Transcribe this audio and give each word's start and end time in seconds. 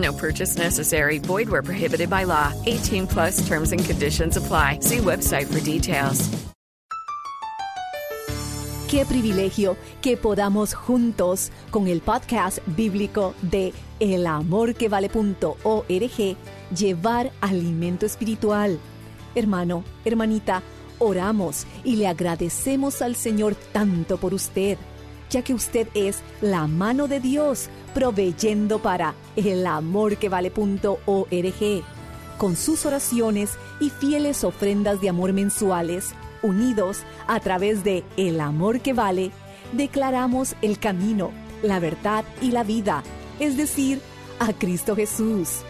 No 0.00 0.12
purchase 0.12 0.58
necessary. 0.58 1.18
Void 1.18 1.48
where 1.48 1.62
prohibited 1.62 2.08
by 2.08 2.24
law. 2.24 2.52
18 2.66 3.06
plus 3.06 3.46
terms 3.46 3.72
and 3.72 3.84
conditions 3.84 4.36
apply. 4.36 4.78
See 4.80 4.98
website 4.98 5.46
for 5.46 5.60
details. 5.60 6.28
Qué 8.90 9.06
privilegio 9.06 9.76
que 10.02 10.16
podamos 10.16 10.74
juntos 10.74 11.52
con 11.70 11.86
el 11.86 12.00
podcast 12.00 12.58
bíblico 12.66 13.34
de 13.40 13.72
elamorquevale.org 14.00 16.36
llevar 16.76 17.30
alimento 17.40 18.04
espiritual. 18.04 18.80
Hermano, 19.36 19.84
hermanita, 20.04 20.64
oramos 20.98 21.66
y 21.84 21.96
le 21.96 22.08
agradecemos 22.08 23.00
al 23.00 23.14
Señor 23.14 23.54
tanto 23.72 24.16
por 24.16 24.34
usted, 24.34 24.76
ya 25.30 25.42
que 25.42 25.54
usted 25.54 25.88
es 25.94 26.22
la 26.40 26.66
mano 26.66 27.08
de 27.08 27.20
Dios 27.20 27.68
proveyendo 27.94 28.80
para 28.80 29.14
elamorquevale.org. 29.36 31.84
Con 32.36 32.56
sus 32.56 32.84
oraciones 32.86 33.52
y 33.80 33.90
fieles 33.90 34.44
ofrendas 34.44 35.00
de 35.00 35.08
amor 35.08 35.32
mensuales, 35.32 36.14
unidos 36.42 37.02
a 37.26 37.40
través 37.40 37.84
de 37.84 38.04
El 38.16 38.40
Amor 38.40 38.80
que 38.80 38.92
Vale, 38.92 39.30
declaramos 39.72 40.56
el 40.62 40.78
camino, 40.78 41.32
la 41.62 41.80
verdad 41.80 42.24
y 42.40 42.50
la 42.50 42.64
vida, 42.64 43.02
es 43.38 43.56
decir, 43.56 44.00
a 44.38 44.52
Cristo 44.52 44.96
Jesús. 44.96 45.60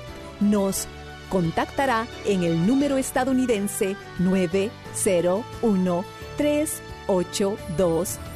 Nos 0.41 0.87
contactará 1.29 2.07
en 2.25 2.45
el 2.45 2.67
número 2.67 2.97
estadounidense 2.97 3.97
901 4.19 6.05
382 6.37 6.90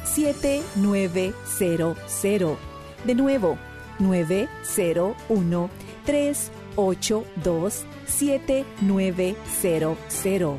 7900. 0.03 2.57
De 3.05 3.15
nuevo, 3.15 3.57
901 3.99 5.69
382 6.05 7.85
7900. 8.05 10.57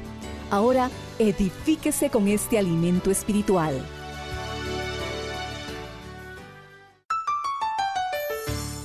Ahora 0.50 0.90
edifíquese 1.18 2.08
con 2.10 2.28
este 2.28 2.58
alimento 2.58 3.10
espiritual. 3.10 3.74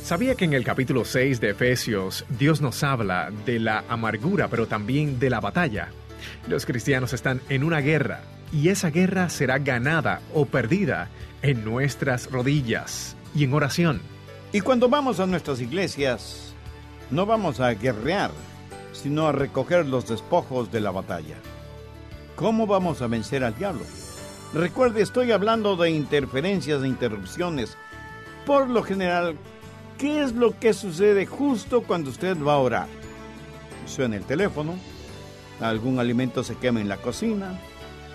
¿Sabía 0.04 0.36
que 0.36 0.44
en 0.44 0.54
el 0.54 0.66
capítulo 0.66 1.05
6 1.05 1.39
de 1.39 1.52
Efesios 1.52 2.26
Dios 2.38 2.60
nos 2.60 2.84
habla 2.84 3.32
de 3.45 3.60
la 3.60 3.86
amargura, 3.88 4.50
pero 4.50 4.67
también 4.67 5.20
de 5.20 5.30
la 5.30 5.39
batalla? 5.39 5.88
Los 6.50 6.66
cristianos 6.66 7.14
están 7.14 7.39
en 7.48 7.64
una 7.64 7.80
guerra 7.80 8.20
y 8.52 8.70
esa 8.70 8.89
guerra 8.89 9.30
será 9.30 9.60
ganada 9.60 10.22
o 10.34 10.45
perdida 10.45 11.10
en 11.42 11.64
nuestras 11.64 12.30
rodillas 12.30 13.16
y 13.34 13.44
en 13.45 13.54
oración. 13.54 14.02
Y 14.52 14.62
cuando 14.62 14.89
vamos 14.89 15.20
a 15.20 15.26
nuestras 15.26 15.62
iglesias, 15.62 16.54
no 17.10 17.26
vamos 17.26 17.60
a 17.60 17.73
guerrear, 17.73 18.32
sino 18.92 19.28
a 19.28 19.32
recoger 19.32 19.86
los 19.86 20.08
despojos 20.08 20.72
de 20.72 20.82
la 20.82 20.92
batalla. 20.92 21.36
¿Cómo 22.36 22.67
vamos 22.67 23.02
a 23.02 23.08
vencer 23.08 23.44
al 23.44 23.56
diablo? 23.56 23.84
Recuerde, 24.54 25.02
estoy 25.02 25.32
hablando 25.32 25.78
de 25.78 25.92
interferencias 25.92 26.84
e 26.84 26.88
interrupciones. 26.88 27.78
Por 28.45 28.70
lo 28.70 28.84
general, 28.84 29.36
¿qué 29.98 30.22
es 30.22 30.34
lo 30.34 30.60
que 30.60 30.73
sucede 30.73 31.26
justo 31.26 31.84
cuando 31.84 32.10
usted 32.10 32.38
va 32.38 32.54
a 32.54 32.58
orar? 32.58 32.88
Suena 33.86 34.17
el 34.17 34.26
teléfono, 34.26 34.76
algún 35.61 36.00
alimento 36.00 36.44
se 36.44 36.56
quema 36.56 36.82
en 36.82 36.90
la 36.90 36.98
cocina, 36.98 37.58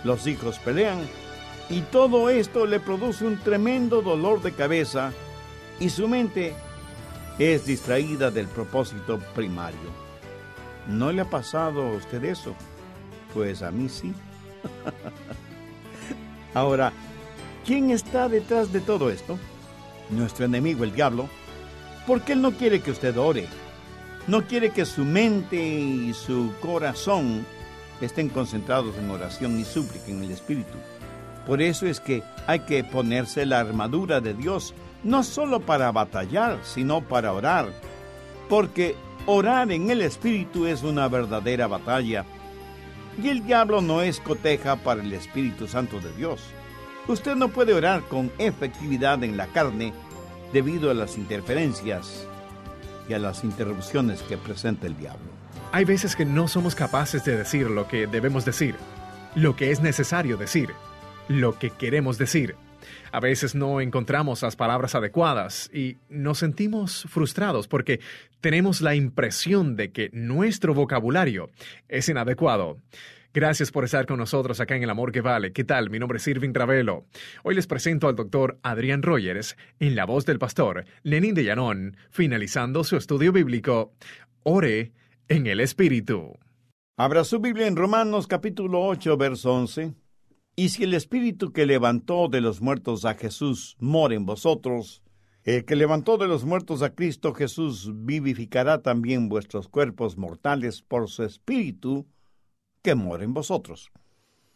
los 0.06 0.26
hijos 0.26 0.58
pelean 0.58 1.00
y 1.68 1.80
todo 1.80 2.30
esto 2.30 2.64
le 2.64 2.80
produce 2.80 3.26
un 3.26 3.38
tremendo 3.38 4.00
dolor 4.00 4.40
de 4.40 4.52
cabeza 4.52 5.12
y 5.80 5.90
su 5.90 6.08
mente 6.08 6.54
es 7.38 7.66
distraída 7.66 8.30
del 8.30 8.46
propósito 8.46 9.18
primario. 9.34 10.06
¿No 10.88 11.10
le 11.12 11.22
ha 11.22 11.28
pasado 11.28 11.82
a 11.82 11.92
usted 11.92 12.24
eso? 12.24 12.54
Pues 13.34 13.62
a 13.62 13.70
mí 13.70 13.88
sí. 13.88 14.14
Ahora, 16.54 16.92
¿quién 17.66 17.90
está 17.90 18.28
detrás 18.28 18.72
de 18.72 18.80
todo 18.80 19.10
esto? 19.10 19.38
Nuestro 20.08 20.44
enemigo, 20.44 20.84
el 20.84 20.94
diablo, 20.94 21.28
porque 22.06 22.32
él 22.32 22.40
no 22.40 22.52
quiere 22.52 22.80
que 22.80 22.92
usted 22.92 23.16
ore. 23.18 23.48
No 24.28 24.46
quiere 24.46 24.70
que 24.70 24.86
su 24.86 25.04
mente 25.04 25.56
y 25.56 26.14
su 26.14 26.52
corazón 26.60 27.44
estén 28.00 28.28
concentrados 28.28 28.96
en 28.96 29.10
oración 29.10 29.58
y 29.58 29.64
súplica 29.64 30.10
en 30.10 30.22
el 30.22 30.30
Espíritu. 30.30 30.76
Por 31.46 31.62
eso 31.62 31.86
es 31.86 32.00
que 32.00 32.22
hay 32.46 32.60
que 32.60 32.82
ponerse 32.84 33.46
la 33.46 33.60
armadura 33.60 34.20
de 34.20 34.34
Dios, 34.34 34.74
no 35.04 35.22
solo 35.22 35.60
para 35.60 35.92
batallar, 35.92 36.58
sino 36.64 37.00
para 37.02 37.32
orar. 37.32 37.68
Porque 38.48 38.96
orar 39.26 39.70
en 39.70 39.90
el 39.90 40.02
Espíritu 40.02 40.66
es 40.66 40.82
una 40.82 41.08
verdadera 41.08 41.66
batalla 41.66 42.24
y 43.22 43.28
el 43.28 43.46
diablo 43.46 43.80
no 43.80 44.02
es 44.02 44.20
coteja 44.20 44.76
para 44.76 45.02
el 45.02 45.12
Espíritu 45.12 45.66
Santo 45.66 46.00
de 46.00 46.12
Dios. 46.12 46.40
Usted 47.08 47.36
no 47.36 47.48
puede 47.48 47.72
orar 47.72 48.02
con 48.02 48.32
efectividad 48.38 49.22
en 49.22 49.36
la 49.36 49.46
carne 49.46 49.92
debido 50.52 50.90
a 50.90 50.94
las 50.94 51.16
interferencias 51.16 52.26
y 53.08 53.14
a 53.14 53.18
las 53.18 53.44
interrupciones 53.44 54.22
que 54.22 54.36
presenta 54.36 54.86
el 54.86 54.96
diablo. 54.96 55.45
Hay 55.72 55.84
veces 55.84 56.16
que 56.16 56.24
no 56.24 56.48
somos 56.48 56.74
capaces 56.74 57.24
de 57.24 57.36
decir 57.36 57.68
lo 57.68 57.88
que 57.88 58.06
debemos 58.06 58.44
decir, 58.44 58.76
lo 59.34 59.56
que 59.56 59.70
es 59.70 59.80
necesario 59.80 60.36
decir, 60.36 60.70
lo 61.28 61.58
que 61.58 61.70
queremos 61.70 62.18
decir. 62.18 62.54
A 63.12 63.20
veces 63.20 63.54
no 63.54 63.80
encontramos 63.80 64.42
las 64.42 64.56
palabras 64.56 64.94
adecuadas 64.94 65.68
y 65.74 65.96
nos 66.08 66.38
sentimos 66.38 67.06
frustrados 67.08 67.66
porque 67.68 68.00
tenemos 68.40 68.80
la 68.80 68.94
impresión 68.94 69.76
de 69.76 69.90
que 69.90 70.08
nuestro 70.12 70.72
vocabulario 70.72 71.50
es 71.88 72.08
inadecuado. 72.08 72.78
Gracias 73.34 73.70
por 73.70 73.84
estar 73.84 74.06
con 74.06 74.18
nosotros 74.18 74.60
acá 74.60 74.76
en 74.76 74.84
El 74.84 74.90
Amor 74.90 75.12
que 75.12 75.20
Vale. 75.20 75.52
¿Qué 75.52 75.64
tal? 75.64 75.90
Mi 75.90 75.98
nombre 75.98 76.16
es 76.16 76.26
Irving 76.26 76.52
Travelo. 76.52 77.04
Hoy 77.42 77.54
les 77.54 77.66
presento 77.66 78.08
al 78.08 78.16
doctor 78.16 78.58
Adrián 78.62 79.02
Rogers 79.02 79.56
en 79.78 79.94
la 79.94 80.06
voz 80.06 80.24
del 80.24 80.38
pastor 80.38 80.86
Lenín 81.02 81.34
de 81.34 81.44
Llanón, 81.44 81.98
finalizando 82.10 82.82
su 82.82 82.96
estudio 82.96 83.32
bíblico. 83.32 83.92
Ore 84.42 84.92
en 85.28 85.46
el 85.46 85.60
Espíritu. 85.60 86.38
Abra 86.96 87.24
su 87.24 87.40
Biblia 87.40 87.66
en 87.66 87.76
Romanos 87.76 88.26
capítulo 88.26 88.86
8, 88.86 89.16
verso 89.16 89.52
11. 89.54 89.94
Y 90.54 90.68
si 90.70 90.84
el 90.84 90.94
Espíritu 90.94 91.52
que 91.52 91.66
levantó 91.66 92.28
de 92.28 92.40
los 92.40 92.60
muertos 92.60 93.04
a 93.04 93.14
Jesús 93.14 93.76
mora 93.78 94.14
en 94.14 94.24
vosotros, 94.24 95.02
el 95.42 95.64
que 95.64 95.76
levantó 95.76 96.16
de 96.16 96.28
los 96.28 96.44
muertos 96.44 96.82
a 96.82 96.94
Cristo 96.94 97.34
Jesús 97.34 97.90
vivificará 97.92 98.82
también 98.82 99.28
vuestros 99.28 99.68
cuerpos 99.68 100.16
mortales 100.16 100.82
por 100.82 101.08
su 101.08 101.24
Espíritu 101.24 102.06
que 102.82 102.94
mora 102.94 103.24
en 103.24 103.34
vosotros. 103.34 103.90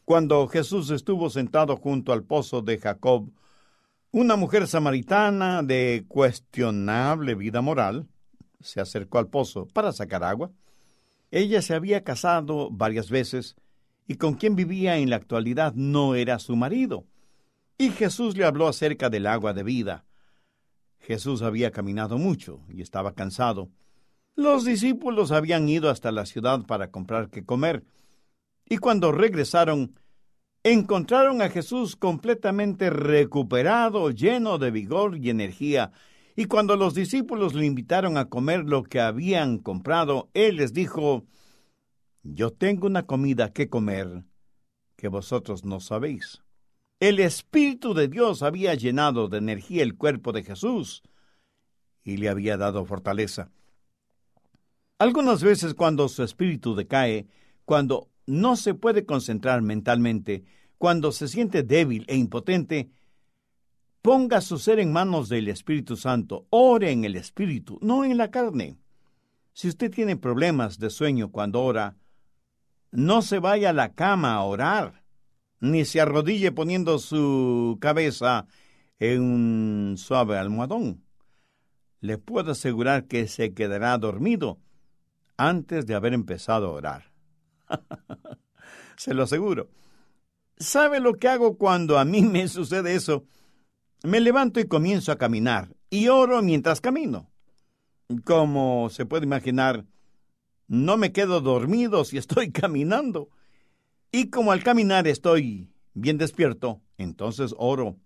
Cuando 0.04 0.46
Jesús 0.48 0.90
estuvo 0.90 1.30
sentado 1.30 1.76
junto 1.76 2.12
al 2.12 2.24
pozo 2.24 2.62
de 2.62 2.78
Jacob, 2.78 3.30
una 4.12 4.36
mujer 4.36 4.66
samaritana 4.66 5.62
de 5.62 6.04
cuestionable 6.08 7.34
vida 7.34 7.60
moral 7.60 8.08
se 8.60 8.80
acercó 8.80 9.18
al 9.18 9.28
pozo 9.28 9.66
para 9.66 9.92
sacar 9.92 10.24
agua. 10.24 10.50
Ella 11.30 11.62
se 11.62 11.74
había 11.74 12.04
casado 12.04 12.70
varias 12.70 13.10
veces 13.10 13.56
y 14.06 14.16
con 14.16 14.34
quien 14.34 14.56
vivía 14.56 14.98
en 14.98 15.10
la 15.10 15.16
actualidad 15.16 15.74
no 15.74 16.14
era 16.14 16.38
su 16.38 16.56
marido. 16.56 17.04
Y 17.78 17.90
Jesús 17.90 18.36
le 18.36 18.44
habló 18.44 18.68
acerca 18.68 19.08
del 19.08 19.26
agua 19.26 19.52
de 19.52 19.62
vida. 19.62 20.04
Jesús 20.98 21.42
había 21.42 21.70
caminado 21.70 22.18
mucho 22.18 22.60
y 22.68 22.82
estaba 22.82 23.14
cansado. 23.14 23.70
Los 24.36 24.64
discípulos 24.64 25.32
habían 25.32 25.68
ido 25.68 25.90
hasta 25.90 26.12
la 26.12 26.26
ciudad 26.26 26.66
para 26.66 26.90
comprar 26.90 27.30
qué 27.30 27.44
comer, 27.44 27.84
y 28.68 28.78
cuando 28.78 29.12
regresaron, 29.12 29.94
encontraron 30.62 31.42
a 31.42 31.48
Jesús 31.48 31.96
completamente 31.96 32.88
recuperado, 32.90 34.10
lleno 34.10 34.58
de 34.58 34.70
vigor 34.70 35.16
y 35.16 35.30
energía, 35.30 35.92
y 36.40 36.46
cuando 36.46 36.74
los 36.74 36.94
discípulos 36.94 37.52
le 37.52 37.66
invitaron 37.66 38.16
a 38.16 38.30
comer 38.30 38.64
lo 38.64 38.82
que 38.82 38.98
habían 38.98 39.58
comprado, 39.58 40.30
él 40.32 40.56
les 40.56 40.72
dijo, 40.72 41.26
Yo 42.22 42.50
tengo 42.50 42.86
una 42.86 43.02
comida 43.02 43.52
que 43.52 43.68
comer 43.68 44.24
que 44.96 45.08
vosotros 45.08 45.66
no 45.66 45.80
sabéis. 45.80 46.42
El 46.98 47.20
Espíritu 47.20 47.92
de 47.92 48.08
Dios 48.08 48.42
había 48.42 48.74
llenado 48.74 49.28
de 49.28 49.36
energía 49.36 49.82
el 49.82 49.98
cuerpo 49.98 50.32
de 50.32 50.42
Jesús 50.42 51.02
y 52.04 52.16
le 52.16 52.30
había 52.30 52.56
dado 52.56 52.86
fortaleza. 52.86 53.50
Algunas 54.98 55.42
veces 55.42 55.74
cuando 55.74 56.08
su 56.08 56.22
espíritu 56.22 56.74
decae, 56.74 57.26
cuando 57.66 58.08
no 58.24 58.56
se 58.56 58.72
puede 58.72 59.04
concentrar 59.04 59.60
mentalmente, 59.60 60.44
cuando 60.78 61.12
se 61.12 61.28
siente 61.28 61.62
débil 61.64 62.06
e 62.08 62.16
impotente, 62.16 62.88
ponga 64.02 64.40
su 64.40 64.58
ser 64.58 64.78
en 64.80 64.92
manos 64.92 65.28
del 65.28 65.48
Espíritu 65.48 65.96
Santo, 65.96 66.46
ore 66.50 66.90
en 66.90 67.04
el 67.04 67.16
Espíritu, 67.16 67.78
no 67.82 68.04
en 68.04 68.16
la 68.16 68.30
carne. 68.30 68.78
Si 69.52 69.68
usted 69.68 69.90
tiene 69.90 70.16
problemas 70.16 70.78
de 70.78 70.90
sueño 70.90 71.30
cuando 71.30 71.62
ora, 71.62 71.96
no 72.90 73.22
se 73.22 73.38
vaya 73.38 73.70
a 73.70 73.74
la 73.74 73.94
cama 73.94 74.34
a 74.34 74.42
orar, 74.42 75.04
ni 75.60 75.84
se 75.84 76.00
arrodille 76.00 76.52
poniendo 76.52 76.98
su 76.98 77.78
cabeza 77.80 78.46
en 78.98 79.22
un 79.22 79.94
suave 79.98 80.38
almohadón. 80.38 81.04
Le 82.00 82.16
puedo 82.16 82.52
asegurar 82.52 83.06
que 83.06 83.28
se 83.28 83.52
quedará 83.52 83.96
dormido 83.98 84.58
antes 85.36 85.86
de 85.86 85.94
haber 85.94 86.14
empezado 86.14 86.68
a 86.68 86.72
orar. 86.72 87.12
se 88.96 89.12
lo 89.12 89.24
aseguro. 89.24 89.68
¿Sabe 90.56 91.00
lo 91.00 91.14
que 91.14 91.28
hago 91.28 91.56
cuando 91.56 91.98
a 91.98 92.04
mí 92.04 92.22
me 92.22 92.48
sucede 92.48 92.94
eso? 92.94 93.24
Me 94.02 94.20
levanto 94.20 94.60
y 94.60 94.66
comienzo 94.66 95.12
a 95.12 95.18
caminar 95.18 95.76
y 95.90 96.08
oro 96.08 96.40
mientras 96.42 96.80
camino. 96.80 97.30
Como 98.24 98.88
se 98.90 99.06
puede 99.06 99.24
imaginar, 99.24 99.84
no 100.68 100.96
me 100.96 101.12
quedo 101.12 101.40
dormido 101.40 102.04
si 102.04 102.16
estoy 102.16 102.50
caminando. 102.52 103.28
Y 104.10 104.30
como 104.30 104.52
al 104.52 104.62
caminar 104.62 105.06
estoy 105.06 105.70
bien 105.94 106.16
despierto, 106.16 106.80
entonces 106.96 107.54
oro. 107.58 107.96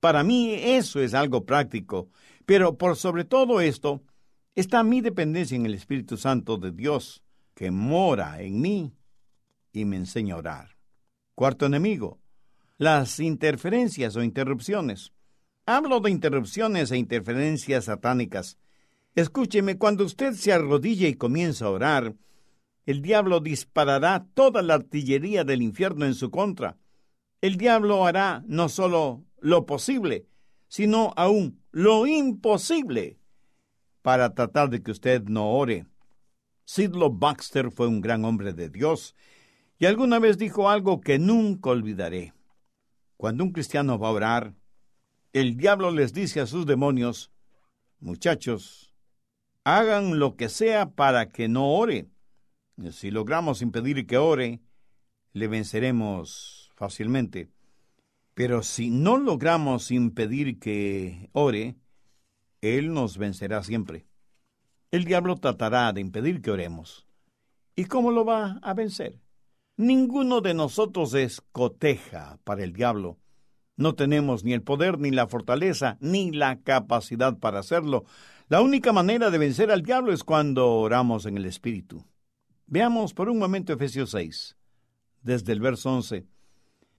Para 0.00 0.22
mí 0.22 0.54
eso 0.54 1.00
es 1.00 1.14
algo 1.14 1.44
práctico, 1.44 2.10
pero 2.46 2.78
por 2.78 2.96
sobre 2.96 3.24
todo 3.24 3.60
esto 3.60 4.02
está 4.54 4.82
mi 4.82 5.00
dependencia 5.00 5.56
en 5.56 5.66
el 5.66 5.74
Espíritu 5.74 6.16
Santo 6.16 6.56
de 6.56 6.72
Dios, 6.72 7.22
que 7.54 7.70
mora 7.70 8.42
en 8.42 8.60
mí 8.60 8.92
y 9.72 9.84
me 9.84 9.96
enseña 9.96 10.34
a 10.34 10.38
orar. 10.38 10.76
Cuarto 11.34 11.66
enemigo, 11.66 12.20
las 12.78 13.20
interferencias 13.20 14.16
o 14.16 14.22
interrupciones. 14.22 15.12
Hablo 15.64 16.00
de 16.00 16.10
interrupciones 16.10 16.90
e 16.90 16.98
interferencias 16.98 17.84
satánicas. 17.84 18.58
Escúcheme, 19.14 19.78
cuando 19.78 20.04
usted 20.04 20.32
se 20.32 20.52
arrodilla 20.52 21.06
y 21.06 21.14
comienza 21.14 21.66
a 21.66 21.70
orar, 21.70 22.16
el 22.84 23.00
diablo 23.00 23.38
disparará 23.38 24.26
toda 24.34 24.60
la 24.62 24.74
artillería 24.74 25.44
del 25.44 25.62
infierno 25.62 26.04
en 26.04 26.14
su 26.14 26.32
contra. 26.32 26.78
El 27.40 27.58
diablo 27.58 28.04
hará 28.04 28.42
no 28.48 28.68
solo 28.68 29.24
lo 29.38 29.64
posible, 29.64 30.26
sino 30.66 31.12
aún 31.16 31.62
lo 31.70 32.08
imposible 32.08 33.18
para 34.02 34.34
tratar 34.34 34.68
de 34.68 34.82
que 34.82 34.90
usted 34.90 35.22
no 35.24 35.52
ore. 35.52 35.86
Sidlo 36.64 37.10
Baxter 37.10 37.70
fue 37.70 37.86
un 37.86 38.00
gran 38.00 38.24
hombre 38.24 38.52
de 38.52 38.68
Dios 38.68 39.14
y 39.78 39.86
alguna 39.86 40.18
vez 40.18 40.38
dijo 40.38 40.68
algo 40.68 41.00
que 41.00 41.20
nunca 41.20 41.70
olvidaré. 41.70 42.34
Cuando 43.16 43.44
un 43.44 43.52
cristiano 43.52 43.98
va 43.98 44.08
a 44.08 44.12
orar, 44.12 44.54
el 45.32 45.56
diablo 45.56 45.90
les 45.90 46.12
dice 46.12 46.40
a 46.40 46.46
sus 46.46 46.66
demonios, 46.66 47.30
muchachos, 48.00 48.92
hagan 49.64 50.18
lo 50.18 50.36
que 50.36 50.48
sea 50.48 50.90
para 50.90 51.30
que 51.30 51.48
no 51.48 51.72
ore. 51.72 52.08
Si 52.90 53.10
logramos 53.10 53.62
impedir 53.62 54.06
que 54.06 54.18
ore, 54.18 54.60
le 55.32 55.48
venceremos 55.48 56.70
fácilmente. 56.74 57.48
Pero 58.34 58.62
si 58.62 58.90
no 58.90 59.16
logramos 59.16 59.90
impedir 59.90 60.58
que 60.58 61.30
ore, 61.32 61.76
Él 62.60 62.92
nos 62.92 63.18
vencerá 63.18 63.62
siempre. 63.62 64.06
El 64.90 65.04
diablo 65.04 65.36
tratará 65.36 65.92
de 65.92 66.00
impedir 66.00 66.42
que 66.42 66.50
oremos. 66.50 67.06
¿Y 67.74 67.86
cómo 67.86 68.10
lo 68.10 68.24
va 68.24 68.58
a 68.62 68.74
vencer? 68.74 69.18
Ninguno 69.76 70.42
de 70.42 70.52
nosotros 70.52 71.14
es 71.14 71.40
coteja 71.52 72.38
para 72.44 72.62
el 72.62 72.74
diablo. 72.74 73.18
No 73.76 73.94
tenemos 73.94 74.44
ni 74.44 74.52
el 74.52 74.62
poder, 74.62 74.98
ni 74.98 75.10
la 75.10 75.26
fortaleza, 75.26 75.96
ni 76.00 76.30
la 76.30 76.60
capacidad 76.60 77.38
para 77.38 77.60
hacerlo. 77.60 78.04
La 78.48 78.60
única 78.60 78.92
manera 78.92 79.30
de 79.30 79.38
vencer 79.38 79.70
al 79.70 79.82
diablo 79.82 80.12
es 80.12 80.24
cuando 80.24 80.68
oramos 80.68 81.24
en 81.26 81.36
el 81.36 81.46
Espíritu. 81.46 82.04
Veamos 82.66 83.14
por 83.14 83.28
un 83.28 83.38
momento 83.38 83.72
Efesios 83.72 84.10
6, 84.10 84.56
desde 85.22 85.52
el 85.52 85.60
verso 85.60 85.90
11. 85.90 86.26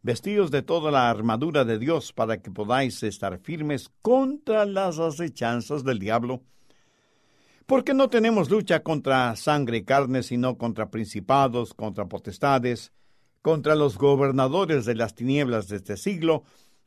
Vestidos 0.01 0.51
de 0.51 0.63
toda 0.63 0.91
la 0.91 1.09
armadura 1.09 1.63
de 1.63 1.79
Dios 1.79 2.11
para 2.11 2.41
que 2.41 2.51
podáis 2.51 3.01
estar 3.03 3.37
firmes 3.39 3.89
contra 4.01 4.65
las 4.65 4.99
acechanzas 4.99 5.83
del 5.83 5.99
diablo. 5.99 6.43
Porque 7.65 7.93
no 7.93 8.09
tenemos 8.09 8.49
lucha 8.49 8.83
contra 8.83 9.35
sangre 9.35 9.77
y 9.77 9.83
carne, 9.83 10.23
sino 10.23 10.57
contra 10.57 10.91
principados, 10.91 11.73
contra 11.73 12.07
potestades, 12.09 12.91
contra 13.41 13.75
los 13.75 13.97
gobernadores 13.97 14.85
de 14.85 14.95
las 14.95 15.15
tinieblas 15.15 15.67
de 15.67 15.77
este 15.77 15.97
siglo, 15.97 16.43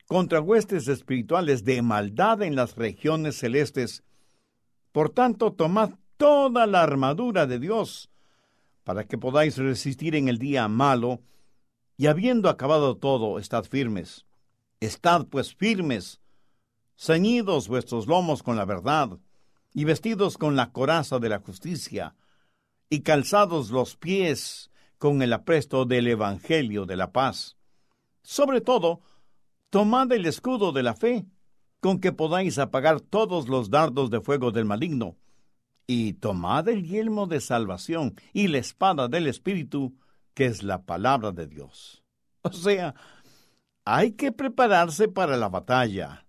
contra 0.07 0.39
huestes 0.39 0.87
espirituales 0.87 1.63
de 1.63 1.81
maldad 1.81 2.41
en 2.41 2.55
las 2.55 2.75
regiones 2.75 3.37
celestes. 3.37 4.03
Por 4.91 5.09
tanto, 5.09 5.53
tomad 5.53 5.91
toda 6.15 6.65
la 6.65 6.81
armadura 6.81 7.45
de 7.45 7.59
Dios, 7.59 8.09
para 8.83 9.03
que 9.03 9.17
podáis 9.17 9.57
resistir 9.57 10.15
en 10.15 10.29
el 10.29 10.39
día 10.39 10.67
malo, 10.67 11.21
y 11.97 12.07
habiendo 12.07 12.49
acabado 12.49 12.95
todo, 12.97 13.37
estad 13.37 13.65
firmes. 13.65 14.25
Estad 14.79 15.25
pues 15.25 15.55
firmes, 15.55 16.21
ceñidos 16.95 17.67
vuestros 17.67 18.07
lomos 18.07 18.43
con 18.43 18.55
la 18.55 18.65
verdad, 18.65 19.19
y 19.73 19.83
vestidos 19.83 20.37
con 20.37 20.55
la 20.55 20.71
coraza 20.71 21.19
de 21.19 21.29
la 21.29 21.39
justicia, 21.39 22.15
y 22.89 23.01
calzados 23.01 23.71
los 23.71 23.97
pies 23.97 24.71
con 24.97 25.21
el 25.21 25.33
apresto 25.33 25.85
del 25.85 26.07
Evangelio 26.07 26.85
de 26.85 26.95
la 26.95 27.11
paz. 27.11 27.57
Sobre 28.23 28.61
todo, 28.61 29.01
Tomad 29.69 30.11
el 30.13 30.25
escudo 30.25 30.71
de 30.71 30.81
la 30.81 30.95
fe, 30.95 31.25
con 31.81 31.99
que 31.99 32.13
podáis 32.13 32.57
apagar 32.57 33.01
todos 33.01 33.49
los 33.49 33.69
dardos 33.69 34.09
de 34.09 34.21
fuego 34.21 34.51
del 34.51 34.63
maligno, 34.63 35.17
y 35.85 36.13
tomad 36.13 36.69
el 36.69 36.85
yelmo 36.85 37.27
de 37.27 37.41
salvación 37.41 38.15
y 38.31 38.47
la 38.47 38.59
espada 38.59 39.09
del 39.09 39.27
Espíritu, 39.27 39.93
que 40.33 40.45
es 40.45 40.63
la 40.63 40.83
palabra 40.83 41.31
de 41.31 41.47
Dios. 41.47 42.03
O 42.43 42.51
sea, 42.51 42.95
hay 43.83 44.13
que 44.13 44.31
prepararse 44.31 45.09
para 45.09 45.35
la 45.35 45.49
batalla. 45.49 46.25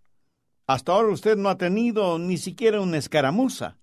Hasta 0.66 0.92
ahora 0.92 1.12
usted 1.12 1.36
no 1.36 1.48
ha 1.48 1.58
tenido 1.58 2.18
ni 2.18 2.38
siquiera 2.38 2.80
una 2.80 2.98
escaramuza. 2.98 3.78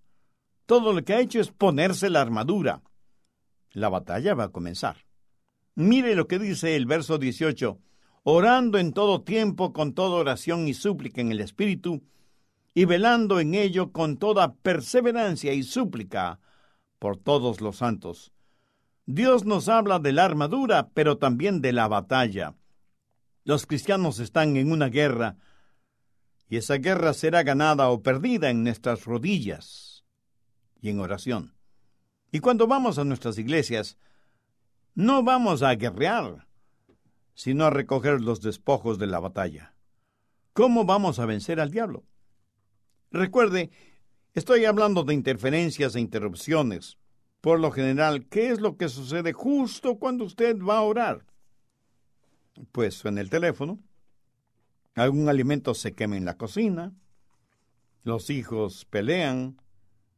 Todo 0.65 0.91
lo 0.91 1.03
que 1.03 1.13
ha 1.13 1.21
hecho 1.21 1.39
es 1.39 1.51
ponerse 1.51 2.09
la 2.09 2.21
armadura. 2.21 2.81
La 3.71 3.87
batalla 3.87 4.33
va 4.33 4.45
a 4.45 4.51
comenzar. 4.51 5.05
Mire 5.75 6.15
lo 6.15 6.27
que 6.27 6.39
dice 6.39 6.75
el 6.75 6.85
verso 6.85 7.17
18 7.17 7.79
orando 8.27 8.79
en 8.79 8.91
todo 8.91 9.21
tiempo 9.21 9.71
con 9.71 9.93
toda 9.93 10.15
oración 10.15 10.67
y 10.67 10.73
súplica 10.73 11.21
en 11.21 11.31
el 11.31 11.39
Espíritu, 11.41 12.01
y 12.73 12.85
velando 12.85 13.39
en 13.39 13.53
ello 13.53 13.91
con 13.91 14.17
toda 14.17 14.55
perseverancia 14.55 15.53
y 15.53 15.61
súplica 15.61 16.39
por 16.97 17.17
todos 17.17 17.61
los 17.61 17.77
santos. 17.77 18.33
Dios 19.05 19.45
nos 19.45 19.69
habla 19.69 19.99
de 19.99 20.11
la 20.11 20.25
armadura, 20.25 20.89
pero 20.95 21.19
también 21.19 21.61
de 21.61 21.71
la 21.71 21.87
batalla. 21.87 22.55
Los 23.43 23.67
cristianos 23.67 24.17
están 24.17 24.57
en 24.57 24.71
una 24.71 24.87
guerra, 24.87 25.37
y 26.49 26.57
esa 26.57 26.77
guerra 26.77 27.13
será 27.13 27.43
ganada 27.43 27.89
o 27.89 28.01
perdida 28.01 28.49
en 28.49 28.63
nuestras 28.63 29.05
rodillas 29.05 30.03
y 30.81 30.89
en 30.89 30.99
oración. 30.99 31.53
Y 32.31 32.39
cuando 32.39 32.65
vamos 32.65 32.97
a 32.97 33.05
nuestras 33.05 33.37
iglesias, 33.37 33.99
no 34.95 35.21
vamos 35.21 35.61
a 35.61 35.75
guerrear, 35.75 36.44
sino 37.35 37.65
a 37.65 37.69
recoger 37.69 38.21
los 38.21 38.41
despojos 38.41 38.97
de 38.97 39.07
la 39.07 39.19
batalla. 39.19 39.75
¿Cómo 40.53 40.85
vamos 40.85 41.19
a 41.19 41.25
vencer 41.25 41.59
al 41.59 41.69
diablo? 41.69 42.05
Recuerde, 43.11 43.69
estoy 44.33 44.65
hablando 44.65 45.03
de 45.03 45.13
interferencias 45.13 45.95
e 45.95 45.99
interrupciones. 45.99 46.97
Por 47.41 47.59
lo 47.59 47.71
general, 47.71 48.25
¿qué 48.27 48.49
es 48.49 48.59
lo 48.59 48.77
que 48.77 48.89
sucede 48.89 49.33
justo 49.33 49.99
cuando 49.99 50.23
usted 50.23 50.57
va 50.59 50.77
a 50.77 50.81
orar? 50.81 51.25
Pues 52.71 53.03
en 53.05 53.17
el 53.17 53.29
teléfono, 53.29 53.79
algún 54.95 55.29
alimento 55.29 55.73
se 55.73 55.93
quema 55.93 56.17
en 56.17 56.25
la 56.25 56.37
cocina, 56.37 56.93
los 58.03 58.29
hijos 58.29 58.85
pelean, 58.85 59.61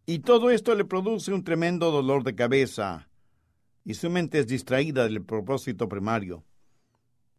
y 0.06 0.20
todo 0.20 0.52
esto 0.52 0.76
le 0.76 0.86
produce 0.86 1.34
un 1.34 1.44
tremendo 1.44 1.92
dolor 1.92 2.24
de 2.24 2.36
cabeza, 2.36 3.10
y 3.84 3.96
su 3.96 4.10
mente 4.10 4.40
es 4.40 4.48
distraída 4.48 5.04
del 5.04 5.24
propósito 5.24 5.90
primario. 5.90 6.44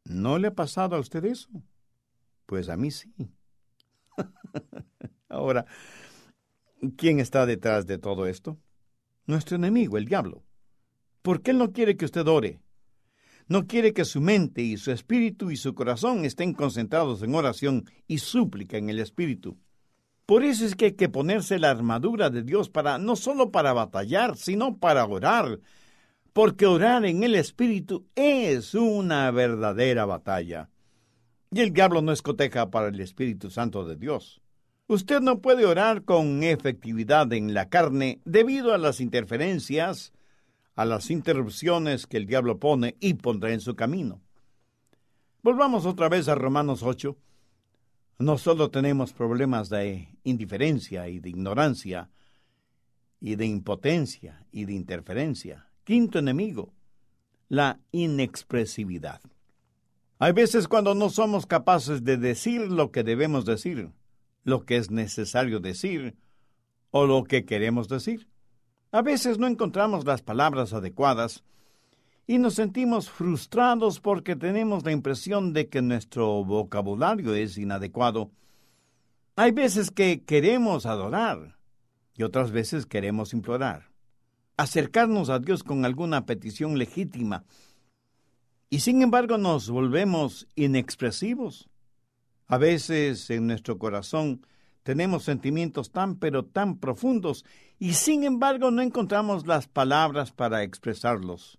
¿No 0.08 0.38
le 0.38 0.48
ha 0.48 0.54
pasado 0.54 0.96
a 0.96 1.00
usted 1.00 1.24
eso? 1.24 1.48
Pues 2.46 2.68
a 2.68 2.76
mí 2.76 2.90
sí. 2.90 3.12
Ahora, 5.28 5.66
¿quién 6.96 7.20
está 7.20 7.44
detrás 7.44 7.86
de 7.86 7.98
todo 7.98 8.26
esto? 8.26 8.58
Nuestro 9.26 9.56
enemigo, 9.56 9.98
el 9.98 10.06
diablo. 10.06 10.42
Porque 11.20 11.50
él 11.50 11.58
no 11.58 11.72
quiere 11.72 11.96
que 11.96 12.06
usted 12.06 12.26
ore. 12.26 12.60
No 13.48 13.66
quiere 13.66 13.92
que 13.92 14.04
su 14.04 14.20
mente 14.20 14.62
y 14.62 14.76
su 14.78 14.92
espíritu 14.92 15.50
y 15.50 15.56
su 15.56 15.74
corazón 15.74 16.24
estén 16.24 16.52
concentrados 16.54 17.22
en 17.22 17.34
oración 17.34 17.84
y 18.06 18.18
súplica 18.18 18.76
en 18.76 18.88
el 18.88 18.98
espíritu. 18.98 19.58
Por 20.24 20.42
eso 20.42 20.66
es 20.66 20.74
que 20.74 20.86
hay 20.86 20.92
que 20.92 21.08
ponerse 21.08 21.58
la 21.58 21.70
armadura 21.70 22.28
de 22.28 22.42
Dios 22.42 22.68
para 22.68 22.98
no 22.98 23.16
solo 23.16 23.50
para 23.50 23.72
batallar, 23.72 24.36
sino 24.36 24.76
para 24.76 25.06
orar, 25.06 25.60
porque 26.38 26.66
orar 26.66 27.04
en 27.04 27.25
el 27.25 27.35
espíritu 27.35 28.07
es 28.14 28.73
una 28.76 29.28
verdadera 29.33 30.04
batalla. 30.04 30.71
Y 31.50 31.62
el 31.62 31.73
diablo 31.73 32.00
no 32.00 32.12
escoteja 32.12 32.71
para 32.71 32.87
el 32.87 33.00
Espíritu 33.00 33.50
Santo 33.50 33.85
de 33.85 33.97
Dios. 33.97 34.40
Usted 34.87 35.21
no 35.21 35.40
puede 35.40 35.66
orar 35.66 36.04
con 36.04 36.45
efectividad 36.45 37.33
en 37.33 37.54
la 37.54 37.68
carne 37.68 38.21
debido 38.25 38.73
a 38.73 38.78
las 38.78 39.00
interferencias, 39.00 40.12
a 40.76 40.85
las 40.85 41.11
interrupciones 41.11 42.07
que 42.07 42.18
el 42.18 42.26
diablo 42.26 42.61
pone 42.61 42.95
y 43.00 43.14
pondrá 43.14 43.52
en 43.52 43.61
su 43.61 43.75
camino. 43.75 44.21
Volvamos 45.42 45.87
otra 45.87 46.09
vez 46.09 46.28
a 46.28 46.37
Romanos 46.37 46.85
8. 46.85 47.16
No 48.21 48.38
solo 48.38 48.71
tenemos 48.71 49.12
problemas 49.12 49.71
de 49.71 50.16
indiferencia 50.23 51.09
y 51.09 51.18
de 51.18 51.30
ignorancia, 51.30 52.11
y 53.21 53.35
de 53.35 53.45
impotencia 53.45 54.47
y 54.52 54.66
de 54.66 54.75
interferencia. 54.75 55.67
Quinto 55.88 56.18
enemigo, 56.18 56.75
la 57.49 57.80
inexpresividad. 57.92 59.23
Hay 60.18 60.33
veces 60.33 60.68
cuando 60.68 60.95
no 60.95 61.09
somos 61.09 61.47
capaces 61.47 62.04
de 62.04 62.18
decir 62.18 62.71
lo 62.71 62.92
que 62.92 63.02
debemos 63.02 63.47
decir, 63.47 63.90
lo 64.45 64.66
que 64.66 64.76
es 64.76 64.90
necesario 64.90 65.61
decir 65.61 66.14
o 66.90 67.07
lo 67.07 67.25
que 67.25 67.47
queremos 67.47 67.88
decir. 67.88 68.28
A 68.92 69.00
veces 69.00 69.38
no 69.38 69.47
encontramos 69.47 70.04
las 70.04 70.21
palabras 70.21 70.75
adecuadas 70.75 71.42
y 72.26 72.37
nos 72.37 72.52
sentimos 72.52 73.09
frustrados 73.09 73.99
porque 73.99 74.37
tenemos 74.37 74.85
la 74.85 74.92
impresión 74.92 75.54
de 75.54 75.71
que 75.71 75.80
nuestro 75.80 76.45
vocabulario 76.45 77.35
es 77.35 77.57
inadecuado. 77.57 78.30
Hay 79.37 79.52
veces 79.52 79.90
que 79.90 80.23
queremos 80.23 80.85
adorar 80.85 81.57
y 82.14 82.25
otras 82.25 82.50
veces 82.50 82.85
queremos 82.85 83.33
implorar, 83.33 83.88
acercarnos 84.58 85.30
a 85.30 85.38
Dios 85.38 85.62
con 85.62 85.86
alguna 85.86 86.26
petición 86.26 86.76
legítima, 86.76 87.44
y 88.68 88.80
sin 88.80 89.00
embargo 89.00 89.38
nos 89.38 89.70
volvemos 89.70 90.46
inexpresivos. 90.54 91.70
A 92.48 92.58
veces 92.58 93.30
en 93.30 93.46
nuestro 93.46 93.78
corazón 93.78 94.44
tenemos 94.82 95.24
sentimientos 95.24 95.90
tan 95.90 96.16
pero 96.16 96.44
tan 96.44 96.78
profundos 96.78 97.44
y 97.78 97.94
sin 97.94 98.24
embargo 98.24 98.70
no 98.70 98.82
encontramos 98.82 99.46
las 99.46 99.68
palabras 99.68 100.32
para 100.32 100.62
expresarlos. 100.62 101.58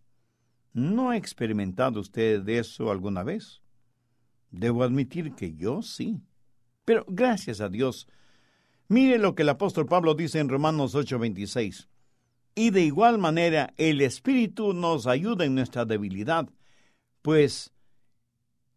¿No 0.74 1.10
ha 1.10 1.18
experimentado 1.18 2.00
usted 2.00 2.48
eso 2.48 2.92
alguna 2.92 3.24
vez? 3.24 3.62
Debo 4.52 4.84
admitir 4.84 5.34
que 5.34 5.56
yo 5.56 5.82
sí. 5.82 6.22
Pero 6.86 7.06
gracias 7.08 7.62
a 7.62 7.70
Dios, 7.70 8.08
mire 8.88 9.20
lo 9.20 9.36
que 9.36 9.44
el 9.44 9.50
apóstol 9.50 9.86
Pablo 9.86 10.16
dice 10.16 10.40
en 10.40 10.50
Romanos 10.50 10.96
8:26. 10.96 11.88
Y 12.56 12.72
de 12.72 12.82
igual 12.82 13.18
manera 13.18 13.74
el 13.78 14.02
Espíritu 14.02 14.74
nos 14.74 15.08
ayuda 15.08 15.46
en 15.46 15.56
nuestra 15.56 15.86
debilidad, 15.86 16.50
pues 17.22 17.72